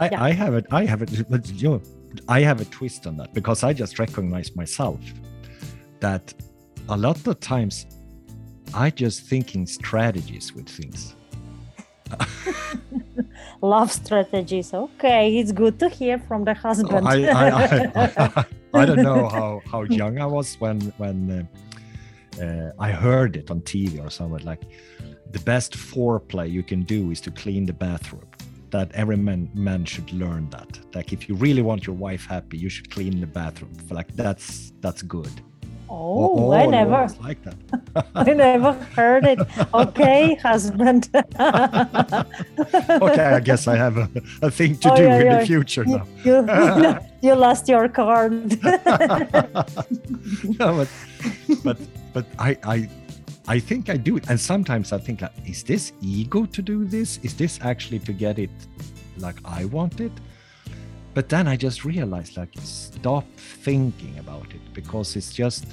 I, 0.00 0.08
Yeah. 0.12 0.22
I 0.28 0.30
have 0.42 0.54
it. 0.54 0.66
I 0.70 0.84
have 0.84 1.02
it. 1.02 1.10
But 1.28 1.42
you 1.62 1.68
know, 1.70 1.80
I 2.28 2.40
have 2.42 2.60
a 2.60 2.64
twist 2.66 3.06
on 3.08 3.16
that 3.16 3.34
because 3.34 3.64
I 3.64 3.72
just 3.72 3.98
recognize 3.98 4.54
myself 4.54 5.00
that 6.00 6.34
a 6.88 6.96
lot 6.96 7.26
of 7.26 7.40
times 7.40 7.86
I 8.74 8.90
just 8.90 9.22
thinking 9.22 9.66
strategies 9.66 10.54
with 10.54 10.68
things. 10.68 11.14
love 13.60 13.92
strategies 13.92 14.72
okay 14.72 15.36
it's 15.36 15.52
good 15.52 15.78
to 15.78 15.90
hear 15.90 16.18
from 16.18 16.42
the 16.42 16.54
husband 16.54 17.06
I, 17.06 17.26
I, 17.26 18.06
I, 18.16 18.44
I 18.72 18.86
don't 18.86 19.02
know 19.02 19.28
how, 19.36 19.60
how 19.70 19.82
young 19.82 20.18
I 20.18 20.24
was 20.24 20.54
when 20.58 20.80
when 20.96 21.48
uh, 22.40 22.42
uh, 22.42 22.72
I 22.78 22.92
heard 22.92 23.36
it 23.36 23.50
on 23.50 23.60
TV 23.60 24.02
or 24.02 24.08
somewhere 24.08 24.40
like 24.40 24.62
the 25.30 25.40
best 25.40 25.74
foreplay 25.74 26.50
you 26.50 26.62
can 26.62 26.82
do 26.82 27.10
is 27.10 27.20
to 27.22 27.30
clean 27.30 27.66
the 27.66 27.72
bathroom. 27.72 28.26
That 28.70 28.92
every 28.92 29.16
man 29.16 29.50
man 29.54 29.84
should 29.84 30.12
learn 30.12 30.50
that. 30.50 30.78
Like 30.94 31.12
if 31.12 31.28
you 31.28 31.34
really 31.34 31.62
want 31.62 31.86
your 31.86 31.96
wife 31.96 32.26
happy, 32.26 32.58
you 32.58 32.68
should 32.68 32.90
clean 32.90 33.20
the 33.20 33.26
bathroom. 33.26 33.72
Like 33.90 34.14
that's 34.14 34.72
that's 34.80 35.02
good. 35.02 35.30
Oh, 35.90 36.50
i 36.52 36.64
oh, 36.64 36.70
never 36.70 36.90
one's 36.90 37.18
like 37.20 37.42
that. 37.44 37.54
i 38.14 38.32
never 38.32 38.72
heard 38.96 39.24
it 39.24 39.38
okay 39.74 40.34
husband 40.42 41.08
okay, 43.02 43.24
I 43.36 43.40
guess 43.40 43.66
I 43.68 43.76
have 43.76 43.96
a, 43.96 44.08
a 44.42 44.50
thing 44.50 44.76
to 44.78 44.92
Oh, 44.92 44.96
do 44.96 45.02
yeah, 45.02 45.20
in 45.20 45.26
yeah. 45.26 45.40
the 45.40 45.46
future 45.46 45.84
you, 45.84 45.96
now. 45.98 46.06
you, 46.24 46.98
you 47.30 47.34
lost 47.34 47.68
your 47.68 47.88
card 47.88 48.32
no, 50.58 50.76
but 50.78 50.88
but 51.64 51.78
but 52.12 52.26
I 52.38 52.56
I 52.64 52.88
I 53.48 53.58
think 53.58 53.88
I 53.88 53.96
do 53.96 54.18
it, 54.18 54.28
and 54.28 54.38
sometimes 54.38 54.92
I 54.92 54.98
think, 54.98 55.22
like, 55.22 55.32
is 55.46 55.62
this 55.62 55.92
ego 56.02 56.44
to 56.44 56.60
do 56.60 56.84
this? 56.84 57.18
Is 57.22 57.34
this 57.34 57.58
actually 57.62 57.98
to 58.00 58.12
get 58.12 58.38
it 58.38 58.50
like 59.16 59.36
I 59.42 59.64
want 59.64 60.00
it? 60.00 60.12
But 61.18 61.28
then 61.28 61.48
I 61.48 61.56
just 61.56 61.84
realized, 61.84 62.36
like, 62.36 62.50
stop 62.60 63.24
thinking 63.36 64.16
about 64.20 64.54
it 64.54 64.60
because 64.72 65.16
it's 65.16 65.32
just 65.32 65.66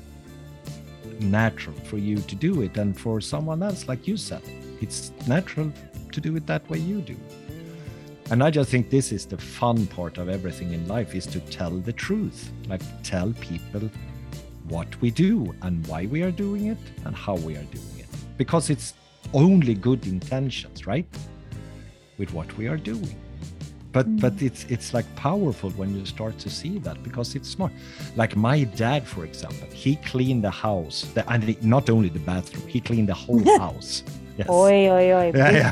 natural 1.19 1.75
for 1.81 1.99
you 1.99 2.17
to 2.17 2.35
do 2.35 2.63
it, 2.63 2.77
and 2.77 2.99
for 2.99 3.21
someone 3.21 3.61
else, 3.61 3.87
like 3.87 4.07
you 4.07 4.17
said, 4.17 4.41
it's 4.81 5.11
natural 5.27 5.71
to 6.13 6.19
do 6.19 6.35
it 6.35 6.47
that 6.47 6.67
way 6.67 6.79
you 6.79 6.99
do. 6.99 7.15
And 8.31 8.43
I 8.43 8.49
just 8.49 8.71
think 8.71 8.89
this 8.89 9.11
is 9.11 9.27
the 9.27 9.37
fun 9.37 9.85
part 9.85 10.17
of 10.17 10.29
everything 10.29 10.73
in 10.73 10.87
life 10.87 11.13
is 11.13 11.27
to 11.27 11.39
tell 11.39 11.77
the 11.77 11.93
truth, 11.93 12.51
like 12.67 12.81
tell 13.03 13.31
people 13.33 13.87
what 14.67 14.99
we 14.99 15.11
do 15.11 15.53
and 15.61 15.85
why 15.85 16.07
we 16.07 16.23
are 16.23 16.31
doing 16.31 16.69
it 16.69 16.79
and 17.05 17.15
how 17.15 17.35
we 17.35 17.55
are 17.55 17.65
doing 17.65 17.99
it. 17.99 18.07
Because 18.39 18.71
it's 18.71 18.95
only 19.31 19.75
good 19.75 20.07
intentions, 20.07 20.87
right? 20.87 21.05
With 22.17 22.33
what 22.33 22.57
we 22.57 22.65
are 22.67 22.77
doing. 22.77 23.15
But 23.95 24.07
mm. 24.07 24.19
but 24.19 24.41
it's 24.41 24.65
it's 24.65 24.93
like 24.93 25.07
powerful 25.15 25.69
when 25.79 25.95
you 25.97 26.05
start 26.05 26.37
to 26.39 26.49
see 26.49 26.79
that 26.79 27.01
because 27.01 27.33
it's 27.37 27.49
smart. 27.49 27.71
Like 28.17 28.35
my 28.35 28.65
dad, 28.83 29.07
for 29.07 29.23
example, 29.23 29.69
he 29.71 29.95
cleaned 30.11 30.43
the 30.43 30.51
house, 30.51 30.97
the, 31.13 31.21
and 31.31 31.41
he- 31.43 31.57
not 31.61 31.89
only 31.89 32.09
the 32.09 32.19
bathroom, 32.19 32.67
he 32.67 32.81
cleaned 32.81 33.07
the 33.07 33.19
whole 33.25 33.45
house. 33.65 34.03
Yes. 34.37 34.49
oi 34.49 34.89
oi 34.97 35.07
oi 35.19 35.31
Yeah, 35.33 35.71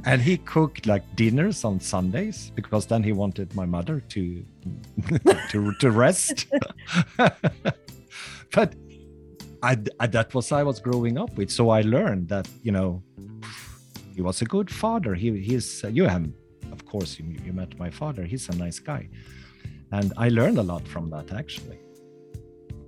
and 0.10 0.22
he 0.22 0.38
cooked 0.38 0.86
like 0.86 1.04
dinners 1.16 1.64
on 1.64 1.80
Sundays 1.80 2.50
because 2.54 2.86
then 2.86 3.02
he 3.02 3.12
wanted 3.12 3.54
my 3.54 3.66
mother 3.66 4.00
to 4.14 4.22
to 5.50 5.74
to 5.80 5.90
rest. 5.90 6.46
but 8.56 8.74
I, 9.62 9.76
I 10.00 10.06
that 10.06 10.32
was 10.34 10.50
I 10.50 10.62
was 10.62 10.80
growing 10.80 11.18
up 11.18 11.36
with, 11.36 11.50
so 11.50 11.68
I 11.68 11.82
learned 11.82 12.28
that 12.28 12.48
you 12.62 12.72
know 12.72 13.02
he 14.14 14.22
was 14.22 14.42
a 14.42 14.44
good 14.44 14.70
father. 14.70 15.14
He 15.14 15.38
he's 15.40 15.84
you 15.90 16.04
have 16.04 16.26
of 16.72 16.84
course 16.86 17.18
you, 17.18 17.24
you 17.44 17.52
met 17.52 17.78
my 17.78 17.90
father. 17.90 18.24
He's 18.24 18.48
a 18.48 18.56
nice 18.56 18.78
guy, 18.78 19.08
and 19.92 20.12
I 20.16 20.28
learned 20.28 20.58
a 20.58 20.62
lot 20.62 20.86
from 20.86 21.10
that 21.10 21.32
actually. 21.32 21.78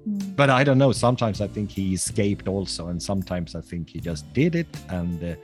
Mm. 0.08 0.36
But 0.36 0.50
I 0.50 0.62
don't 0.64 0.78
know. 0.78 0.92
Sometimes 0.92 1.40
I 1.40 1.48
think 1.48 1.70
he 1.70 1.94
escaped 1.94 2.48
also, 2.48 2.88
and 2.88 3.02
sometimes 3.02 3.54
I 3.54 3.60
think 3.60 3.90
he 3.90 4.00
just 4.00 4.32
did 4.32 4.54
it 4.54 4.68
and 4.88 5.22
uh, 5.22 5.34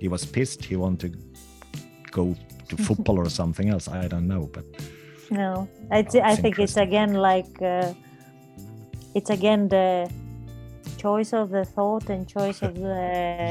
he 0.00 0.08
was 0.08 0.24
pissed. 0.24 0.64
He 0.64 0.76
wanted 0.76 1.12
to 1.12 2.10
go 2.10 2.36
to 2.68 2.76
football 2.88 3.18
or 3.18 3.30
something 3.30 3.68
else. 3.68 3.88
I 3.88 4.08
don't 4.08 4.26
know, 4.26 4.50
but 4.52 4.64
No, 5.30 5.68
I, 5.90 6.04
I 6.22 6.36
think 6.36 6.58
it's 6.58 6.76
again 6.76 7.14
like 7.14 7.62
uh, 7.62 7.94
it's 9.14 9.30
again 9.30 9.68
the 9.68 10.10
choice 11.02 11.32
of 11.40 11.46
the 11.56 11.64
thought 11.74 12.06
and 12.14 12.22
choice 12.36 12.58
of 12.68 12.74
the 12.74 12.98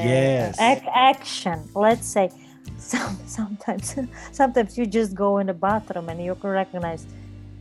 Yes. 0.14 0.60
ac- 0.60 0.88
action. 1.14 1.58
Let's 1.76 2.08
say 2.16 2.30
some 2.92 3.16
sometimes 3.40 3.86
sometimes 4.40 4.78
you 4.78 4.86
just 5.00 5.12
go 5.24 5.30
in 5.42 5.48
the 5.48 5.58
bathroom 5.68 6.10
and 6.12 6.18
you 6.28 6.36
can 6.42 6.50
recognize 6.64 7.04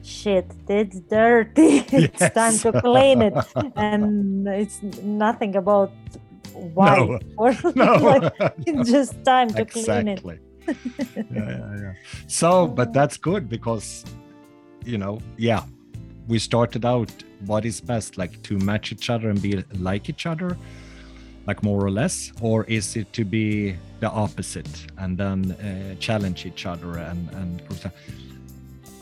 shit 0.02 0.46
it's 0.68 0.98
dirty 1.00 1.70
it's 1.92 2.24
time 2.40 2.56
to 2.64 2.70
clean 2.86 3.20
it 3.28 3.34
and 3.76 4.48
it's 4.62 4.78
nothing 5.24 5.52
about 5.62 5.92
why 6.76 6.96
No. 6.96 7.18
or 7.36 7.50
no, 7.74 7.88
like, 8.10 8.32
it's 8.66 8.90
just 8.96 9.12
time 9.24 9.48
to 9.58 9.64
clean 9.64 10.08
it 10.14 10.20
yeah, 10.68 10.74
yeah, 11.34 11.76
yeah. 11.84 11.92
So, 12.26 12.66
but 12.66 12.92
that's 12.92 13.16
good 13.16 13.48
because, 13.48 14.04
you 14.84 14.98
know, 14.98 15.14
yeah, 15.36 15.62
we 16.28 16.38
started 16.38 16.84
out 16.84 17.10
what 17.46 17.64
is 17.64 17.80
best 17.80 18.18
like 18.18 18.42
to 18.42 18.58
match 18.58 18.92
each 18.92 19.10
other 19.10 19.30
and 19.30 19.40
be 19.40 19.64
like 19.78 20.08
each 20.08 20.26
other 20.26 20.56
like 21.46 21.62
more 21.62 21.84
or 21.84 21.90
less? 21.90 22.32
Or 22.40 22.64
is 22.64 22.96
it 22.96 23.12
to 23.14 23.24
be 23.24 23.76
the 24.00 24.10
opposite 24.10 24.86
and 24.98 25.16
then 25.16 25.52
uh, 25.52 25.94
challenge 25.98 26.46
each 26.46 26.66
other 26.66 26.98
and 26.98 27.28
and 27.30 27.62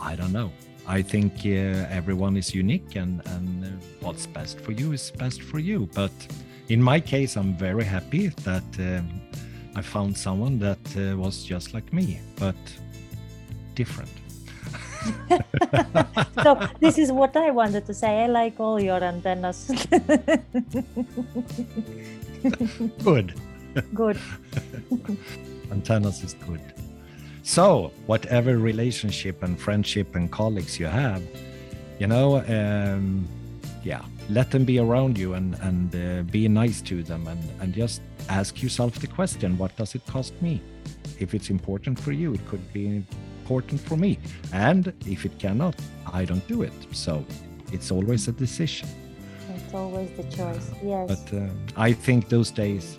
i 0.01 0.15
don't 0.15 0.33
know. 0.33 0.51
I 0.87 1.03
think 1.03 1.33
uh, 1.45 1.99
everyone 2.01 2.37
is 2.37 2.55
unique 2.55 2.97
and 2.97 3.23
and 3.35 3.65
uh, 3.65 3.69
what's 4.01 4.27
best 4.27 4.61
for 4.61 4.73
you 4.73 4.93
is 4.93 5.11
best 5.11 5.43
for 5.43 5.59
you. 5.59 5.89
But 5.95 6.13
in 6.69 6.83
my 6.83 7.01
case 7.01 7.37
i'm 7.37 7.55
very 7.55 7.85
happy 7.85 8.29
that 8.45 8.65
um, 8.79 9.21
i 9.75 9.81
found 9.81 10.17
someone 10.17 10.59
that 10.59 10.85
uh, 10.97 11.17
was 11.17 11.43
just 11.43 11.73
like 11.73 11.93
me 11.93 12.21
but 12.37 12.57
different 13.75 14.11
so 16.43 16.59
this 16.81 16.99
is 16.99 17.13
what 17.13 17.37
I 17.37 17.51
wanted 17.51 17.87
to 17.87 17.95
say. 17.95 18.25
I 18.25 18.27
like 18.27 18.59
all 18.61 18.81
your 18.81 19.03
antennas. 19.03 19.67
good. 23.05 23.35
Good. 23.95 24.19
antennas 25.71 26.23
is 26.23 26.35
good. 26.47 26.61
So, 27.43 27.93
whatever 28.07 28.59
relationship 28.59 29.43
and 29.43 29.59
friendship 29.59 30.15
and 30.15 30.31
colleagues 30.31 30.79
you 30.79 30.87
have, 30.87 31.23
you 31.99 32.07
know, 32.07 32.45
um, 32.47 33.27
yeah, 33.83 34.03
let 34.29 34.51
them 34.51 34.65
be 34.65 34.79
around 34.79 35.17
you 35.17 35.35
and 35.35 35.55
and 35.63 35.95
uh, 35.95 36.23
be 36.31 36.47
nice 36.49 36.83
to 36.83 37.03
them 37.03 37.27
and 37.27 37.43
and 37.61 37.73
just 37.73 38.03
ask 38.29 38.63
yourself 38.63 38.99
the 38.99 39.07
question: 39.07 39.57
What 39.57 39.75
does 39.77 39.95
it 39.95 40.05
cost 40.07 40.35
me? 40.43 40.61
If 41.19 41.35
it's 41.35 41.51
important 41.51 41.99
for 41.99 42.13
you, 42.13 42.35
it 42.35 42.47
could 42.47 42.73
be 42.73 43.03
important 43.49 43.81
for 43.81 43.97
me. 43.97 44.19
And 44.53 44.93
if 45.07 45.25
it 45.25 45.39
cannot, 45.39 45.75
I 46.13 46.27
don't 46.27 46.47
do 46.49 46.61
it. 46.63 46.73
So 46.93 47.25
it's 47.73 47.91
always 47.91 48.29
a 48.29 48.33
decision. 48.33 48.89
It's 49.55 49.73
always 49.73 50.11
the 50.19 50.25
choice, 50.25 50.71
yes. 50.83 51.09
But 51.09 51.39
uh, 51.39 51.49
I 51.77 51.93
think 51.93 52.29
those 52.29 52.51
days 52.51 52.99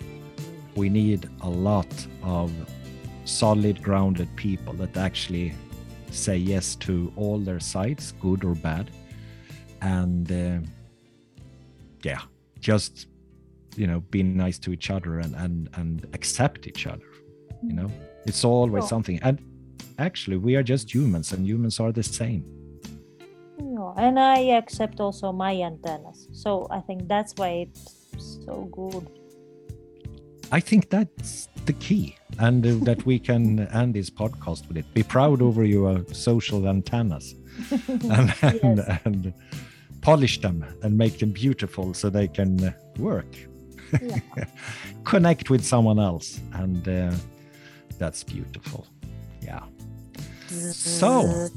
we 0.76 0.90
need 0.90 1.30
a 1.42 1.50
lot 1.50 1.92
of 2.24 2.52
solid, 3.26 3.84
grounded 3.84 4.30
people 4.36 4.74
that 4.74 4.98
actually 4.98 5.54
say 6.10 6.38
yes 6.38 6.76
to 6.78 7.14
all 7.16 7.38
their 7.38 7.60
sides, 7.60 8.14
good 8.20 8.44
or 8.44 8.56
bad. 8.56 8.90
And 9.82 10.32
uh, 10.32 10.68
yeah, 12.04 12.22
just 12.60 13.08
you 13.76 13.86
know, 13.86 14.00
be 14.10 14.24
nice 14.24 14.58
to 14.60 14.72
each 14.74 14.90
other 14.90 15.20
and 15.20 15.36
and 15.36 15.70
and 15.76 16.08
accept 16.14 16.66
each 16.66 16.88
other. 16.88 17.10
You 17.62 17.74
know, 17.74 17.90
it's 18.26 18.44
always 18.44 18.88
something. 18.88 19.20
And 19.22 19.38
actually 20.00 20.38
we 20.38 20.56
are 20.56 20.64
just 20.64 20.94
humans 20.94 21.34
and 21.34 21.46
humans 21.46 21.80
are 21.80 21.92
the 21.92 22.04
same. 22.04 22.44
Yeah, 23.60 23.94
and 23.98 24.20
i 24.20 24.40
accept 24.62 25.00
also 25.00 25.32
my 25.32 25.54
antennas. 25.62 26.28
So 26.32 26.68
i 26.72 26.80
think 26.80 27.08
that's 27.08 27.34
why 27.38 27.50
it's 27.66 28.08
so 28.46 28.70
good. 28.72 29.08
I 30.52 30.60
think 30.60 30.90
that's 30.90 31.48
the 31.66 31.74
key 31.74 32.18
and 32.40 32.66
uh, 32.66 32.84
that 32.86 33.06
we 33.06 33.20
can 33.20 33.68
end 33.82 33.94
this 33.94 34.10
podcast 34.10 34.68
with 34.68 34.78
it. 34.78 34.94
Be 34.94 35.04
proud 35.04 35.42
over 35.42 35.64
your 35.64 36.04
social 36.12 36.68
antennas. 36.68 37.36
And, 37.88 38.34
and, 38.42 38.78
yes. 38.78 39.02
and, 39.06 39.34
polish 40.02 40.40
them 40.40 40.64
and 40.82 40.98
make 40.98 41.20
them 41.20 41.32
beautiful 41.32 41.94
so 41.94 42.10
they 42.10 42.26
can 42.26 42.64
uh, 42.64 42.72
work. 42.98 43.28
Yeah. 44.02 44.20
connect 45.04 45.50
with 45.50 45.62
someone 45.66 46.00
else 46.00 46.40
and 46.54 46.88
uh, 46.88 47.12
that's 47.98 48.24
beautiful. 48.24 48.88
Yeah 49.42 49.64
so, 50.50 51.50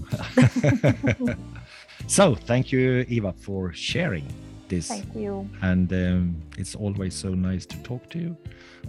so 2.06 2.34
thank 2.34 2.72
you, 2.72 3.04
Eva, 3.08 3.32
for 3.32 3.72
sharing 3.72 4.26
this. 4.68 4.88
Thank 4.88 5.14
you. 5.14 5.48
And 5.62 5.92
um, 5.92 6.42
it's 6.58 6.74
always 6.74 7.14
so 7.14 7.30
nice 7.30 7.66
to 7.66 7.76
talk 7.82 8.08
to 8.10 8.18
you. 8.18 8.36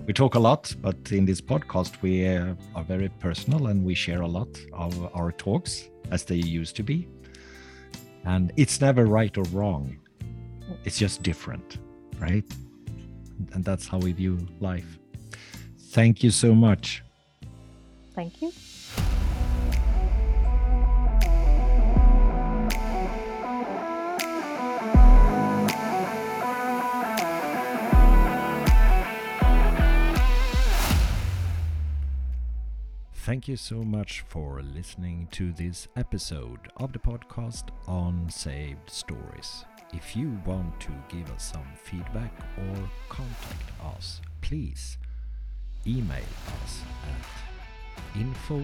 We 0.05 0.13
talk 0.13 0.35
a 0.35 0.39
lot, 0.39 0.73
but 0.81 1.11
in 1.11 1.25
this 1.25 1.41
podcast, 1.41 2.01
we 2.01 2.27
uh, 2.27 2.55
are 2.75 2.83
very 2.83 3.09
personal 3.19 3.67
and 3.67 3.85
we 3.85 3.93
share 3.93 4.21
a 4.21 4.27
lot 4.27 4.49
of 4.73 4.93
our 5.15 5.31
talks 5.31 5.89
as 6.11 6.23
they 6.23 6.35
used 6.35 6.75
to 6.77 6.83
be. 6.83 7.07
And 8.25 8.51
it's 8.57 8.79
never 8.81 9.05
right 9.05 9.37
or 9.37 9.43
wrong, 9.51 9.97
it's 10.85 10.97
just 10.97 11.23
different, 11.23 11.77
right? 12.19 12.45
And 13.53 13.63
that's 13.63 13.87
how 13.87 13.97
we 13.99 14.13
view 14.13 14.37
life. 14.59 14.97
Thank 15.91 16.23
you 16.23 16.31
so 16.31 16.55
much. 16.55 17.03
Thank 18.15 18.41
you. 18.41 18.51
Thank 33.23 33.47
you 33.47 33.55
so 33.55 33.83
much 33.83 34.25
for 34.27 34.61
listening 34.61 35.29
to 35.31 35.53
this 35.53 35.87
episode 35.95 36.59
of 36.75 36.91
the 36.91 36.99
podcast 36.99 37.69
Unsaved 37.87 38.89
Stories. 38.89 39.63
If 39.93 40.13
you 40.13 40.37
want 40.45 40.77
to 40.81 40.91
give 41.07 41.31
us 41.31 41.53
some 41.53 41.65
feedback 41.81 42.33
or 42.57 42.89
contact 43.07 43.71
us, 43.95 44.19
please 44.41 44.97
email 45.87 46.17
us 46.65 46.81
at 47.07 48.19
info 48.19 48.61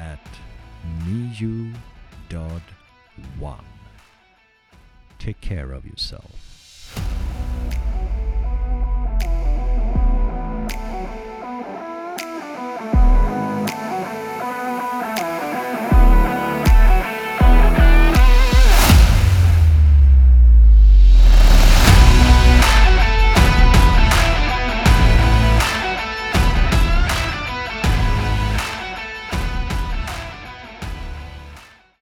at 0.00 0.26
miu.one. 1.06 1.76
Take 5.20 5.40
care 5.40 5.70
of 5.70 5.86
yourself. 5.86 6.51